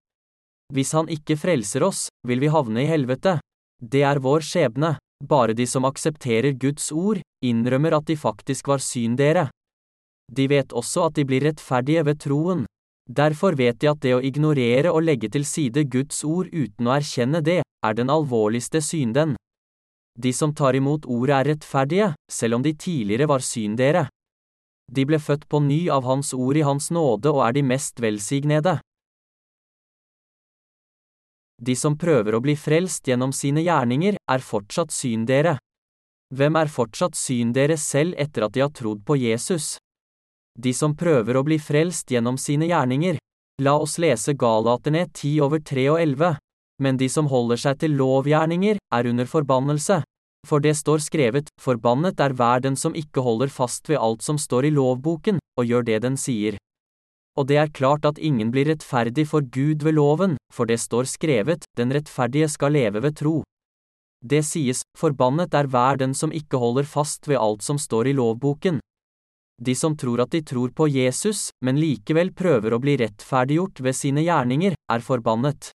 Hvis 0.73 0.91
Han 0.91 1.07
ikke 1.07 1.39
frelser 1.39 1.83
oss, 1.87 2.07
vil 2.27 2.43
vi 2.43 2.51
havne 2.51 2.83
i 2.83 2.91
helvete. 2.91 3.39
Det 3.79 4.03
er 4.03 4.19
vår 4.19 4.43
skjebne. 4.43 4.97
Bare 5.23 5.53
de 5.53 5.65
som 5.67 5.85
aksepterer 5.85 6.53
Guds 6.53 6.91
ord, 6.91 7.21
innrømmer 7.41 7.95
at 7.97 8.05
de 8.05 8.17
faktisk 8.17 8.67
var 8.67 8.83
syndere. 8.83 9.47
De 10.31 10.47
vet 10.47 10.73
også 10.73 11.07
at 11.07 11.15
de 11.15 11.25
blir 11.25 11.45
rettferdige 11.47 12.03
ved 12.05 12.19
troen. 12.21 12.65
Derfor 13.09 13.55
vet 13.55 13.79
de 13.79 13.89
at 13.89 14.01
det 14.03 14.13
å 14.17 14.21
ignorere 14.21 14.91
og 14.91 15.05
legge 15.07 15.29
til 15.31 15.45
side 15.47 15.87
Guds 15.87 16.23
ord 16.27 16.51
uten 16.51 16.87
å 16.87 16.97
erkjenne 16.97 17.41
det, 17.41 17.61
er 17.63 17.93
den 17.95 18.11
alvorligste 18.11 18.81
synden. 18.83 19.35
De 20.17 20.33
som 20.33 20.53
tar 20.53 20.75
imot 20.75 21.05
ordet 21.05 21.35
er 21.37 21.49
rettferdige, 21.53 22.13
selv 22.29 22.57
om 22.57 22.65
de 22.65 22.73
tidligere 22.73 23.29
var 23.29 23.45
syndere. 23.45 24.07
De 24.91 25.05
ble 25.05 25.19
født 25.19 25.47
på 25.47 25.61
ny 25.63 25.87
av 25.93 26.05
Hans 26.07 26.33
ord 26.33 26.57
i 26.57 26.65
Hans 26.65 26.89
nåde 26.91 27.31
og 27.31 27.43
er 27.47 27.57
de 27.57 27.63
mest 27.63 28.01
velsignede. 28.01 28.77
De 31.57 31.73
som 31.75 31.97
prøver 31.97 32.35
å 32.37 32.41
bli 32.43 32.53
frelst 32.55 33.07
gjennom 33.09 33.33
sine 33.33 33.63
gjerninger, 33.65 34.17
er 34.29 34.45
fortsatt 34.45 34.93
syn 34.93 35.25
dere. 35.25 35.57
Hvem 36.33 36.57
er 36.59 36.69
fortsatt 36.69 37.15
syn 37.17 37.53
dere 37.55 37.77
selv 37.81 38.13
etter 38.19 38.45
at 38.45 38.53
de 38.53 38.61
har 38.61 38.73
trodd 38.75 39.01
på 39.07 39.17
Jesus? 39.17 39.77
De 40.57 40.73
som 40.73 40.95
prøver 40.97 41.37
å 41.37 41.45
bli 41.45 41.57
frelst 41.61 42.11
gjennom 42.11 42.37
sine 42.37 42.69
gjerninger. 42.69 43.17
La 43.61 43.73
oss 43.81 43.97
lese 43.97 44.35
Galaterne 44.37 45.07
10 45.07 45.41
over 45.45 45.63
3 45.65 45.87
og 45.93 46.01
11. 46.01 46.37
Men 46.83 46.97
de 46.97 47.09
som 47.09 47.29
holder 47.31 47.57
seg 47.57 47.79
til 47.81 47.97
lovgjerninger, 47.97 48.77
er 48.93 49.09
under 49.09 49.25
forbannelse. 49.25 50.03
For 50.45 50.61
det 50.61 50.75
står 50.77 51.01
skrevet, 51.01 51.49
forbannet 51.59 52.21
er 52.21 52.35
hver 52.37 52.61
den 52.61 52.77
som 52.77 52.93
ikke 52.93 53.23
holder 53.25 53.49
fast 53.49 53.89
ved 53.89 53.97
alt 53.97 54.21
som 54.21 54.37
står 54.37 54.69
i 54.69 54.73
lovboken, 54.77 55.41
og 55.57 55.65
gjør 55.65 55.89
det 55.89 56.01
den 56.05 56.17
sier. 56.21 56.57
Og 57.37 57.45
det 57.49 57.59
er 57.61 57.69
klart 57.69 58.05
at 58.09 58.17
ingen 58.17 58.49
blir 58.51 58.65
rettferdig 58.71 59.27
for 59.29 59.45
Gud 59.45 59.85
ved 59.85 59.93
loven, 59.99 60.37
for 60.53 60.65
det 60.65 60.79
står 60.81 61.05
skrevet, 61.05 61.67
den 61.77 61.93
rettferdige 61.93 62.49
skal 62.49 62.73
leve 62.73 63.03
ved 63.05 63.17
tro. 63.19 63.43
Det 64.25 64.41
sies, 64.41 64.81
forbannet 64.97 65.53
er 65.53 65.69
hver 65.69 65.99
den 66.01 66.15
som 66.17 66.33
ikke 66.33 66.57
holder 66.57 66.89
fast 66.89 67.29
ved 67.29 67.37
alt 67.37 67.61
som 67.61 67.77
står 67.77 68.09
i 68.09 68.17
lovboken. 68.17 68.81
De 69.61 69.73
som 69.77 69.95
tror 69.97 70.21
at 70.21 70.33
de 70.33 70.41
tror 70.41 70.73
på 70.73 70.87
Jesus, 70.89 71.49
men 71.65 71.77
likevel 71.81 72.33
prøver 72.33 72.73
å 72.73 72.81
bli 72.81 72.97
rettferdiggjort 72.97 73.81
ved 73.85 73.97
sine 73.97 74.25
gjerninger, 74.25 74.73
er 74.73 75.05
forbannet. 75.05 75.71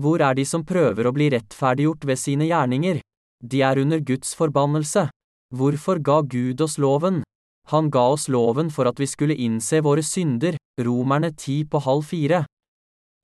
Hvor 0.00 0.20
er 0.24 0.36
de 0.36 0.44
som 0.48 0.64
prøver 0.66 1.06
å 1.06 1.12
bli 1.16 1.30
rettferdiggjort 1.32 2.04
ved 2.08 2.20
sine 2.20 2.48
gjerninger? 2.48 3.00
De 3.44 3.60
er 3.62 3.80
under 3.80 4.00
Guds 4.00 4.32
forbannelse. 4.36 5.08
Hvorfor 5.54 6.00
ga 6.00 6.22
Gud 6.22 6.60
oss 6.64 6.78
loven? 6.80 7.22
Han 7.72 7.90
ga 7.90 8.08
oss 8.12 8.28
loven 8.28 8.70
for 8.70 8.88
at 8.90 9.00
vi 9.00 9.06
skulle 9.08 9.36
innse 9.40 9.80
våre 9.84 10.02
synder, 10.04 10.58
Romerne 10.80 11.30
ti 11.38 11.62
på 11.64 11.78
halv 11.78 12.02
fire. 12.02 12.44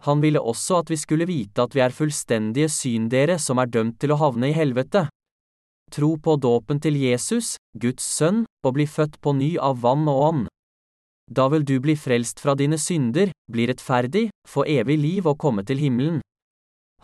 Han 0.06 0.20
ville 0.22 0.40
også 0.40 0.78
at 0.80 0.90
vi 0.90 0.96
skulle 0.96 1.26
vite 1.26 1.64
at 1.64 1.74
vi 1.74 1.82
er 1.82 1.92
fullstendige 1.92 2.70
syndere 2.72 3.38
som 3.42 3.58
er 3.58 3.68
dømt 3.68 3.98
til 4.00 4.14
å 4.14 4.20
havne 4.20 4.48
i 4.48 4.56
helvete. 4.56 5.08
Tro 5.90 6.14
på 6.22 6.36
dåpen 6.38 6.78
til 6.80 6.94
Jesus, 6.96 7.56
Guds 7.74 8.06
sønn, 8.06 8.44
og 8.62 8.76
bli 8.78 8.86
født 8.86 9.18
på 9.20 9.34
ny 9.34 9.56
av 9.58 9.82
vann 9.82 10.06
og 10.08 10.22
ånd. 10.28 10.46
Da 11.30 11.48
vil 11.50 11.66
du 11.66 11.76
bli 11.82 11.96
frelst 11.98 12.40
fra 12.42 12.54
dine 12.54 12.78
synder, 12.78 13.34
bli 13.50 13.66
rettferdig, 13.66 14.28
få 14.48 14.64
evig 14.66 14.98
liv 14.98 15.26
og 15.26 15.38
komme 15.42 15.66
til 15.66 15.82
himmelen. 15.82 16.20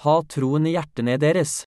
Ha 0.06 0.20
troen 0.30 0.66
i 0.66 0.76
hjertene 0.76 1.18
deres. 1.18 1.64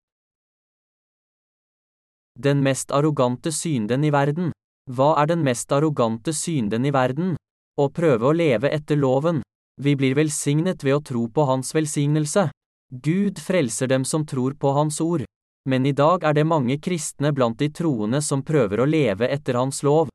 Den 2.40 2.64
mest 2.64 2.96
arrogante 2.96 3.52
synden 3.52 4.08
i 4.08 4.14
verden. 4.16 4.54
Hva 4.90 5.14
er 5.22 5.30
den 5.30 5.44
mest 5.46 5.70
arrogante 5.72 6.34
synden 6.34 6.86
i 6.86 6.92
verden? 6.94 7.36
Å 7.78 7.86
prøve 7.94 8.26
å 8.26 8.34
leve 8.34 8.72
etter 8.74 8.98
loven. 8.98 9.44
Vi 9.78 9.94
blir 9.96 10.16
velsignet 10.18 10.84
ved 10.84 10.96
å 10.96 11.04
tro 11.06 11.28
på 11.30 11.46
Hans 11.46 11.76
velsignelse. 11.78 12.50
Gud 12.90 13.38
frelser 13.40 13.88
dem 13.88 14.06
som 14.06 14.26
tror 14.26 14.58
på 14.58 14.74
Hans 14.74 14.98
ord. 15.02 15.28
Men 15.70 15.86
i 15.86 15.94
dag 15.94 16.26
er 16.26 16.34
det 16.34 16.48
mange 16.50 16.80
kristne 16.82 17.30
blant 17.32 17.60
de 17.60 17.70
troende 17.70 18.22
som 18.26 18.42
prøver 18.42 18.82
å 18.82 18.90
leve 18.90 19.30
etter 19.30 19.60
Hans 19.62 19.84
lov. 19.86 20.10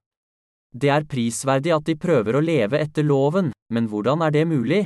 Det 0.74 0.90
er 0.90 1.06
prisverdig 1.06 1.70
at 1.70 1.86
de 1.86 1.94
prøver 1.94 2.34
å 2.34 2.42
leve 2.42 2.80
etter 2.82 3.06
loven, 3.06 3.52
men 3.70 3.86
hvordan 3.86 4.26
er 4.26 4.34
det 4.34 4.44
mulig? 4.50 4.82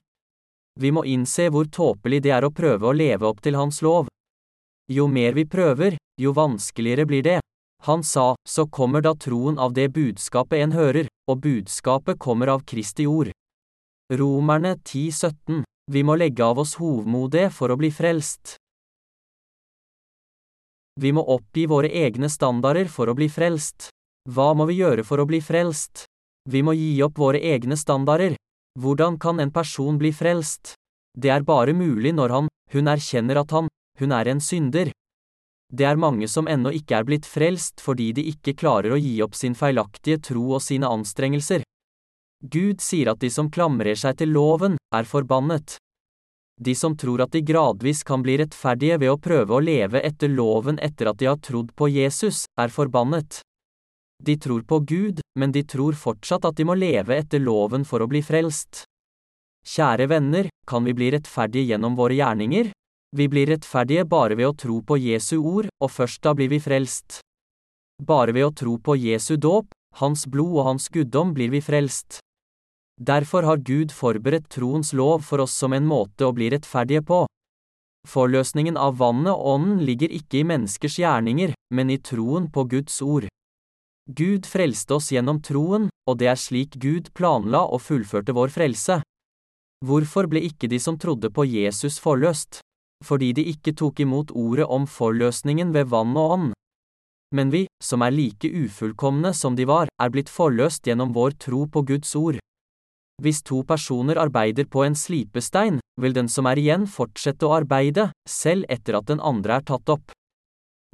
Vi 0.78 0.92
må 0.92 1.06
innse 1.08 1.48
hvor 1.48 1.64
tåpelig 1.64 2.20
det 2.28 2.36
er 2.36 2.44
å 2.44 2.52
prøve 2.52 2.90
å 2.90 2.92
leve 2.92 3.24
opp 3.26 3.40
til 3.40 3.56
Hans 3.56 3.80
lov. 3.82 4.12
Jo 4.92 5.08
mer 5.08 5.32
vi 5.32 5.48
prøver, 5.48 5.96
jo 6.20 6.36
vanskeligere 6.36 7.08
blir 7.08 7.24
det. 7.24 7.40
Han 7.86 8.02
sa, 8.04 8.34
så 8.48 8.66
kommer 8.66 9.00
da 9.00 9.14
troen 9.14 9.58
av 9.58 9.72
det 9.72 9.88
budskapet 9.94 10.58
en 10.62 10.72
hører, 10.72 11.08
og 11.30 11.40
budskapet 11.44 12.18
kommer 12.18 12.50
av 12.54 12.64
Kristi 12.66 13.06
ord. 13.06 13.30
Romerne 14.12 14.74
10,17 14.76 15.62
Vi 15.92 16.02
må 16.02 16.16
legge 16.16 16.44
av 16.44 16.58
oss 16.58 16.74
hovmodet 16.80 17.52
for 17.52 17.70
å 17.70 17.76
bli 17.76 17.90
frelst. 17.92 18.56
Vi 21.00 21.12
må 21.12 21.22
oppgi 21.22 21.66
våre 21.70 21.88
egne 21.88 22.28
standarder 22.28 22.88
for 22.90 23.08
å 23.08 23.14
bli 23.14 23.28
frelst. 23.30 23.88
Hva 24.28 24.50
må 24.58 24.66
vi 24.68 24.80
gjøre 24.80 25.04
for 25.06 25.22
å 25.22 25.28
bli 25.28 25.38
frelst? 25.40 26.04
Vi 26.50 26.62
må 26.64 26.74
gi 26.74 26.90
opp 27.06 27.20
våre 27.20 27.38
egne 27.38 27.76
standarder. 27.76 28.34
Hvordan 28.80 29.18
kan 29.22 29.40
en 29.40 29.52
person 29.54 29.98
bli 30.00 30.10
frelst? 30.12 30.74
Det 31.16 31.30
er 31.30 31.46
bare 31.46 31.72
mulig 31.72 32.12
når 32.16 32.34
han, 32.34 32.48
hun 32.72 32.90
erkjenner 32.90 33.40
at 33.42 33.54
han, 33.54 33.68
hun 34.00 34.12
er 34.12 34.28
en 34.32 34.42
synder. 34.42 34.90
Det 35.68 35.84
er 35.84 36.00
mange 36.00 36.28
som 36.32 36.48
ennå 36.48 36.72
ikke 36.72 36.96
er 36.96 37.04
blitt 37.04 37.26
frelst 37.28 37.82
fordi 37.84 38.12
de 38.16 38.24
ikke 38.30 38.56
klarer 38.56 38.94
å 38.94 39.00
gi 39.00 39.18
opp 39.24 39.36
sin 39.36 39.56
feilaktige 39.58 40.20
tro 40.30 40.46
og 40.56 40.62
sine 40.64 40.88
anstrengelser. 40.88 41.64
Gud 42.40 42.80
sier 42.80 43.10
at 43.12 43.20
de 43.20 43.28
som 43.34 43.50
klamrer 43.50 43.98
seg 43.98 44.16
til 44.20 44.32
loven, 44.32 44.78
er 44.94 45.04
forbannet. 45.04 45.76
De 46.58 46.74
som 46.74 46.96
tror 46.96 47.22
at 47.22 47.34
de 47.34 47.42
gradvis 47.46 48.00
kan 48.06 48.22
bli 48.22 48.38
rettferdige 48.40 48.98
ved 49.02 49.12
å 49.12 49.18
prøve 49.22 49.58
å 49.58 49.62
leve 49.62 50.00
etter 50.02 50.30
loven 50.32 50.78
etter 50.82 51.10
at 51.10 51.18
de 51.20 51.28
har 51.28 51.38
trodd 51.42 51.74
på 51.76 51.90
Jesus, 51.92 52.46
er 52.58 52.72
forbannet. 52.74 53.42
De 54.22 54.34
tror 54.38 54.64
på 54.66 54.80
Gud, 54.80 55.20
men 55.38 55.52
de 55.54 55.62
tror 55.62 55.94
fortsatt 55.94 56.48
at 56.48 56.56
de 56.58 56.66
må 56.66 56.74
leve 56.74 57.14
etter 57.14 57.42
loven 57.42 57.84
for 57.86 58.02
å 58.02 58.08
bli 58.10 58.24
frelst. 58.26 58.82
Kjære 59.68 60.08
venner, 60.10 60.48
kan 60.66 60.86
vi 60.86 60.96
bli 60.96 61.12
rettferdige 61.14 61.74
gjennom 61.74 61.94
våre 61.98 62.18
gjerninger? 62.18 62.72
Vi 63.16 63.28
blir 63.28 63.48
rettferdige 63.48 64.04
bare 64.04 64.36
ved 64.36 64.50
å 64.50 64.56
tro 64.56 64.82
på 64.84 64.98
Jesu 65.00 65.38
ord, 65.38 65.70
og 65.80 65.90
først 65.90 66.20
da 66.24 66.34
blir 66.36 66.50
vi 66.52 66.60
frelst. 66.60 67.20
Bare 68.04 68.34
ved 68.36 68.44
å 68.44 68.54
tro 68.54 68.76
på 68.78 68.96
Jesu 69.00 69.36
dåp, 69.40 69.72
Hans 69.96 70.26
blod 70.28 70.58
og 70.58 70.66
Hans 70.66 70.88
guddom 70.92 71.32
blir 71.34 71.50
vi 71.50 71.62
frelst. 71.64 72.20
Derfor 73.00 73.46
har 73.48 73.62
Gud 73.64 73.94
forberedt 73.94 74.50
troens 74.52 74.92
lov 74.92 75.24
for 75.24 75.40
oss 75.40 75.54
som 75.56 75.72
en 75.72 75.86
måte 75.86 76.26
å 76.26 76.34
bli 76.36 76.50
rettferdige 76.52 77.02
på. 77.06 77.24
Forløsningen 78.08 78.76
av 78.76 78.98
vannet 79.00 79.32
og 79.32 79.54
ånden 79.54 79.82
ligger 79.86 80.12
ikke 80.12 80.42
i 80.42 80.46
menneskers 80.46 80.98
gjerninger, 81.00 81.54
men 81.74 81.90
i 81.90 81.98
troen 81.98 82.50
på 82.52 82.66
Guds 82.68 83.00
ord. 83.02 83.28
Gud 84.08 84.46
frelste 84.48 84.96
oss 84.96 85.10
gjennom 85.12 85.40
troen, 85.44 85.88
og 86.08 86.20
det 86.20 86.30
er 86.30 86.40
slik 86.40 86.78
Gud 86.80 87.10
planla 87.14 87.64
og 87.66 87.82
fullførte 87.84 88.36
vår 88.36 88.52
frelse. 88.52 89.00
Hvorfor 89.84 90.26
ble 90.30 90.42
ikke 90.48 90.70
de 90.70 90.80
som 90.82 90.96
trodde 90.98 91.30
på 91.30 91.44
Jesus 91.48 92.00
forløst? 92.02 92.62
Fordi 93.04 93.32
de 93.36 93.44
ikke 93.52 93.74
tok 93.78 94.00
imot 94.04 94.32
ordet 94.34 94.66
om 94.66 94.86
forløsningen 94.88 95.72
ved 95.74 95.90
vann 95.92 96.16
og 96.16 96.34
ånd. 96.36 96.52
Men 97.34 97.50
vi, 97.52 97.66
som 97.84 98.02
er 98.02 98.14
like 98.14 98.48
ufullkomne 98.48 99.34
som 99.36 99.56
de 99.56 99.66
var, 99.68 99.90
er 100.00 100.12
blitt 100.12 100.30
forløst 100.32 100.86
gjennom 100.88 101.12
vår 101.12 101.36
tro 101.38 101.66
på 101.68 101.84
Guds 101.90 102.14
ord. 102.16 102.38
Hvis 103.22 103.42
to 103.42 103.64
personer 103.66 104.20
arbeider 104.22 104.68
på 104.70 104.84
en 104.86 104.94
slipestein, 104.96 105.80
vil 106.00 106.14
den 106.14 106.30
som 106.30 106.46
er 106.46 106.60
igjen 106.60 106.86
fortsette 106.86 107.44
å 107.46 107.56
arbeide, 107.58 108.12
selv 108.28 108.64
etter 108.70 109.00
at 109.00 109.10
den 109.10 109.20
andre 109.20 109.58
er 109.58 109.66
tatt 109.66 109.90
opp. 109.90 110.14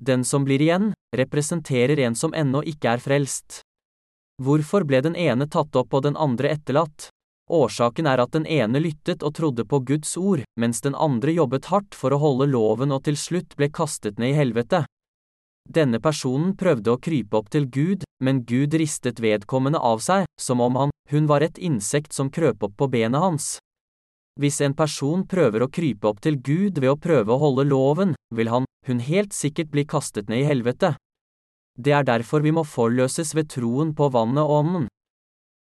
Den 0.02 0.24
som 0.24 0.46
blir 0.48 0.62
igjen, 0.64 0.92
representerer 1.14 2.00
en 2.02 2.16
som 2.18 2.34
ennå 2.34 2.64
ikke 2.66 2.96
er 2.96 3.04
frelst. 3.04 3.60
Hvorfor 4.42 4.82
ble 4.88 5.04
den 5.04 5.14
ene 5.14 5.46
tatt 5.46 5.76
opp 5.78 5.94
og 5.94 6.08
den 6.08 6.16
andre 6.18 6.50
etterlatt? 6.56 7.12
Årsaken 7.50 8.06
er 8.08 8.22
at 8.22 8.32
den 8.32 8.46
ene 8.48 8.80
lyttet 8.80 9.22
og 9.22 9.34
trodde 9.36 9.66
på 9.68 9.82
Guds 9.84 10.16
ord, 10.16 10.44
mens 10.56 10.80
den 10.80 10.94
andre 10.96 11.34
jobbet 11.34 11.68
hardt 11.68 11.94
for 11.94 12.14
å 12.14 12.20
holde 12.22 12.48
loven 12.48 12.94
og 12.94 13.04
til 13.04 13.18
slutt 13.20 13.52
ble 13.58 13.68
kastet 13.68 14.18
ned 14.18 14.32
i 14.32 14.38
helvete. 14.38 14.84
Denne 15.68 16.00
personen 16.00 16.54
prøvde 16.56 16.92
å 16.92 17.00
krype 17.00 17.36
opp 17.36 17.50
til 17.52 17.68
Gud, 17.68 18.04
men 18.24 18.44
Gud 18.48 18.74
ristet 18.80 19.20
vedkommende 19.20 19.80
av 19.80 20.00
seg, 20.04 20.24
som 20.40 20.60
om 20.60 20.76
han, 20.76 20.94
hun 21.12 21.28
var 21.28 21.44
et 21.44 21.60
insekt 21.60 22.16
som 22.16 22.32
krøp 22.32 22.64
opp 22.64 22.76
på 22.80 22.88
benet 22.88 23.20
hans. 23.20 23.58
Hvis 24.40 24.60
en 24.64 24.74
person 24.74 25.26
prøver 25.28 25.64
å 25.64 25.70
krype 25.70 26.08
opp 26.08 26.20
til 26.24 26.40
Gud 26.40 26.80
ved 26.80 26.90
å 26.90 27.00
prøve 27.00 27.32
å 27.32 27.40
holde 27.40 27.68
loven, 27.68 28.16
vil 28.34 28.50
han, 28.52 28.64
hun 28.88 29.04
helt 29.04 29.36
sikkert 29.36 29.70
bli 29.72 29.84
kastet 29.84 30.32
ned 30.32 30.42
i 30.42 30.48
helvete. 30.48 30.94
Det 31.76 31.92
er 31.92 32.08
derfor 32.08 32.42
vi 32.44 32.52
må 32.54 32.64
forløses 32.64 33.34
ved 33.36 33.52
troen 33.52 33.92
på 33.96 34.10
vannet 34.14 34.44
og 34.44 34.58
ånden 34.58 34.90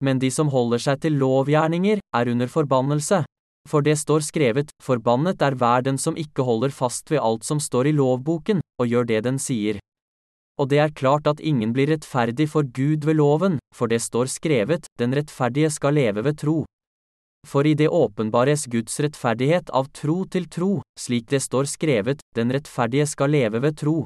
men 0.04 0.20
de 0.22 0.30
som 0.30 0.50
holder 0.52 0.82
seg 0.82 1.02
til 1.02 1.18
lovgjerninger, 1.18 2.00
er 2.14 2.30
under 2.32 2.50
forbannelse. 2.50 3.24
For 3.68 3.84
det 3.84 3.98
står 4.00 4.24
skrevet, 4.24 4.70
forbannet 4.82 5.42
er 5.44 5.56
hver 5.58 5.84
den 5.84 5.98
som 6.00 6.16
ikke 6.16 6.46
holder 6.46 6.72
fast 6.72 7.10
ved 7.12 7.20
alt 7.20 7.44
som 7.44 7.60
står 7.60 7.90
i 7.90 7.96
lovboken, 7.98 8.62
og 8.80 8.88
gjør 8.88 9.08
det 9.10 9.22
den 9.26 9.38
sier. 9.42 9.80
Og 10.58 10.70
det 10.70 10.80
er 10.82 10.94
klart 10.94 11.28
at 11.30 11.40
ingen 11.40 11.74
blir 11.74 11.90
rettferdig 11.92 12.48
for 12.50 12.66
Gud 12.66 13.04
ved 13.06 13.18
loven, 13.20 13.58
for 13.74 13.86
det 13.86 14.00
står 14.02 14.30
skrevet, 14.32 14.88
den 14.98 15.14
rettferdige 15.14 15.70
skal 15.70 15.94
leve 15.94 16.24
ved 16.24 16.38
tro. 16.40 16.64
For 17.46 17.66
i 17.66 17.74
det 17.78 17.88
åpenbares 17.88 18.66
Guds 18.66 18.98
rettferdighet 19.00 19.70
av 19.70 19.92
tro 19.94 20.24
til 20.26 20.48
tro, 20.50 20.70
slik 20.98 21.28
det 21.30 21.42
står 21.44 21.68
skrevet, 21.70 22.24
den 22.34 22.50
rettferdige 22.52 23.06
skal 23.06 23.30
leve 23.30 23.62
ved 23.62 23.78
tro. 23.78 24.02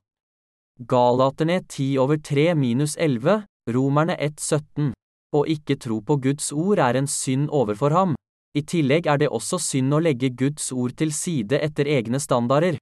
Galaterne 0.78 1.62
10 1.64 1.98
over 2.02 2.20
3 2.20 2.52
minus 2.54 2.96
11, 2.96 3.44
Romerne 3.72 4.18
1 4.20 4.40
17. 4.40 4.92
Å 5.32 5.46
ikke 5.48 5.78
tro 5.80 6.02
på 6.04 6.18
Guds 6.20 6.50
ord 6.52 6.80
er 6.84 6.98
en 7.00 7.08
synd 7.08 7.48
overfor 7.48 7.94
ham. 7.96 8.14
I 8.52 8.60
tillegg 8.68 9.06
er 9.08 9.22
det 9.22 9.30
også 9.32 9.56
synd 9.56 9.94
å 9.96 10.00
legge 10.04 10.28
Guds 10.36 10.66
ord 10.76 10.92
til 11.00 11.12
side 11.16 11.56
etter 11.56 11.88
egne 11.88 12.20
standarder. 12.20 12.76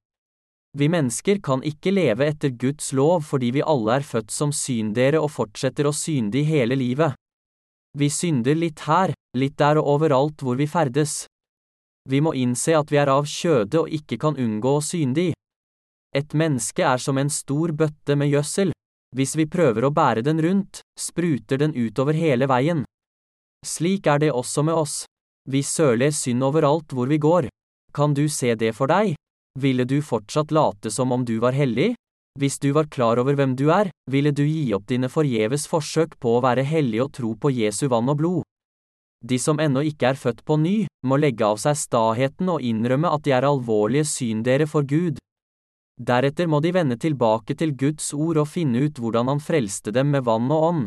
Vi 0.78 0.86
mennesker 0.90 1.38
kan 1.42 1.62
ikke 1.66 1.92
leve 1.94 2.26
etter 2.26 2.50
Guds 2.50 2.92
lov 2.94 3.22
fordi 3.26 3.52
vi 3.54 3.62
alle 3.62 4.00
er 4.00 4.06
født 4.06 4.34
som 4.34 4.50
syndere 4.54 5.22
og 5.22 5.30
fortsetter 5.34 5.86
å 5.86 5.94
synde 5.94 6.42
i 6.42 6.46
hele 6.46 6.78
livet. 6.78 7.14
Vi 7.98 8.10
synder 8.10 8.58
litt 8.58 8.82
her, 8.86 9.14
litt 9.38 9.56
der 9.58 9.78
og 9.78 9.94
overalt 9.96 10.42
hvor 10.42 10.58
vi 10.58 10.66
ferdes. 10.70 11.24
Vi 12.10 12.20
må 12.22 12.34
innse 12.38 12.74
at 12.78 12.90
vi 12.90 12.98
er 13.02 13.10
av 13.10 13.26
kjøde 13.30 13.84
og 13.84 13.94
ikke 13.94 14.18
kan 14.18 14.38
unngå 14.38 14.76
å 14.78 14.82
synde 14.82 15.30
i. 15.30 15.32
Et 16.14 16.34
menneske 16.34 16.82
er 16.82 16.98
som 16.98 17.18
en 17.18 17.30
stor 17.30 17.70
bøtte 17.74 18.18
med 18.18 18.30
gjødsel. 18.30 18.70
Hvis 19.16 19.34
vi 19.34 19.46
prøver 19.50 19.86
å 19.86 19.90
bære 19.90 20.22
den 20.22 20.38
rundt, 20.42 20.82
spruter 20.98 21.58
den 21.58 21.74
utover 21.74 22.14
hele 22.14 22.46
veien. 22.46 22.84
Slik 23.66 24.06
er 24.06 24.20
det 24.22 24.30
også 24.32 24.62
med 24.62 24.78
oss. 24.78 25.04
Vi 25.50 25.62
søler 25.66 26.12
synd 26.14 26.44
overalt 26.46 26.94
hvor 26.94 27.10
vi 27.10 27.18
går. 27.18 27.48
Kan 27.92 28.14
du 28.14 28.28
se 28.28 28.54
det 28.54 28.70
for 28.76 28.86
deg? 28.86 29.16
Ville 29.58 29.84
du 29.84 29.98
fortsatt 30.02 30.52
late 30.54 30.92
som 30.94 31.10
om 31.12 31.24
du 31.26 31.40
var 31.42 31.56
hellig? 31.58 31.94
Hvis 32.38 32.60
du 32.62 32.70
var 32.72 32.86
klar 32.86 33.18
over 33.18 33.34
hvem 33.34 33.56
du 33.58 33.66
er, 33.74 33.90
ville 34.06 34.30
du 34.30 34.44
gi 34.46 34.70
opp 34.76 34.86
dine 34.86 35.10
forgjeves 35.10 35.66
forsøk 35.66 36.14
på 36.22 36.36
å 36.36 36.44
være 36.44 36.62
hellig 36.62 37.02
og 37.02 37.10
tro 37.18 37.34
på 37.34 37.50
Jesu 37.50 37.88
vann 37.90 38.08
og 38.08 38.20
blod. 38.22 38.46
De 39.26 39.36
som 39.42 39.58
ennå 39.60 39.82
ikke 39.90 40.12
er 40.12 40.20
født 40.20 40.44
på 40.46 40.56
ny, 40.56 40.76
må 41.04 41.18
legge 41.18 41.44
av 41.44 41.58
seg 41.60 41.76
staheten 41.76 42.48
og 42.48 42.62
innrømme 42.64 43.10
at 43.10 43.26
de 43.26 43.34
er 43.36 43.48
alvorlige 43.48 44.06
syndere 44.08 44.70
for 44.70 44.86
Gud. 44.86 45.18
Deretter 46.00 46.48
må 46.48 46.62
de 46.64 46.70
vende 46.72 46.96
tilbake 46.96 47.52
til 47.60 47.74
Guds 47.76 48.06
ord 48.16 48.38
og 48.40 48.48
finne 48.48 48.86
ut 48.86 48.96
hvordan 48.96 49.28
han 49.28 49.42
frelste 49.44 49.92
dem 49.92 50.08
med 50.14 50.24
vann 50.24 50.48
og 50.48 50.62
ånd. 50.70 50.86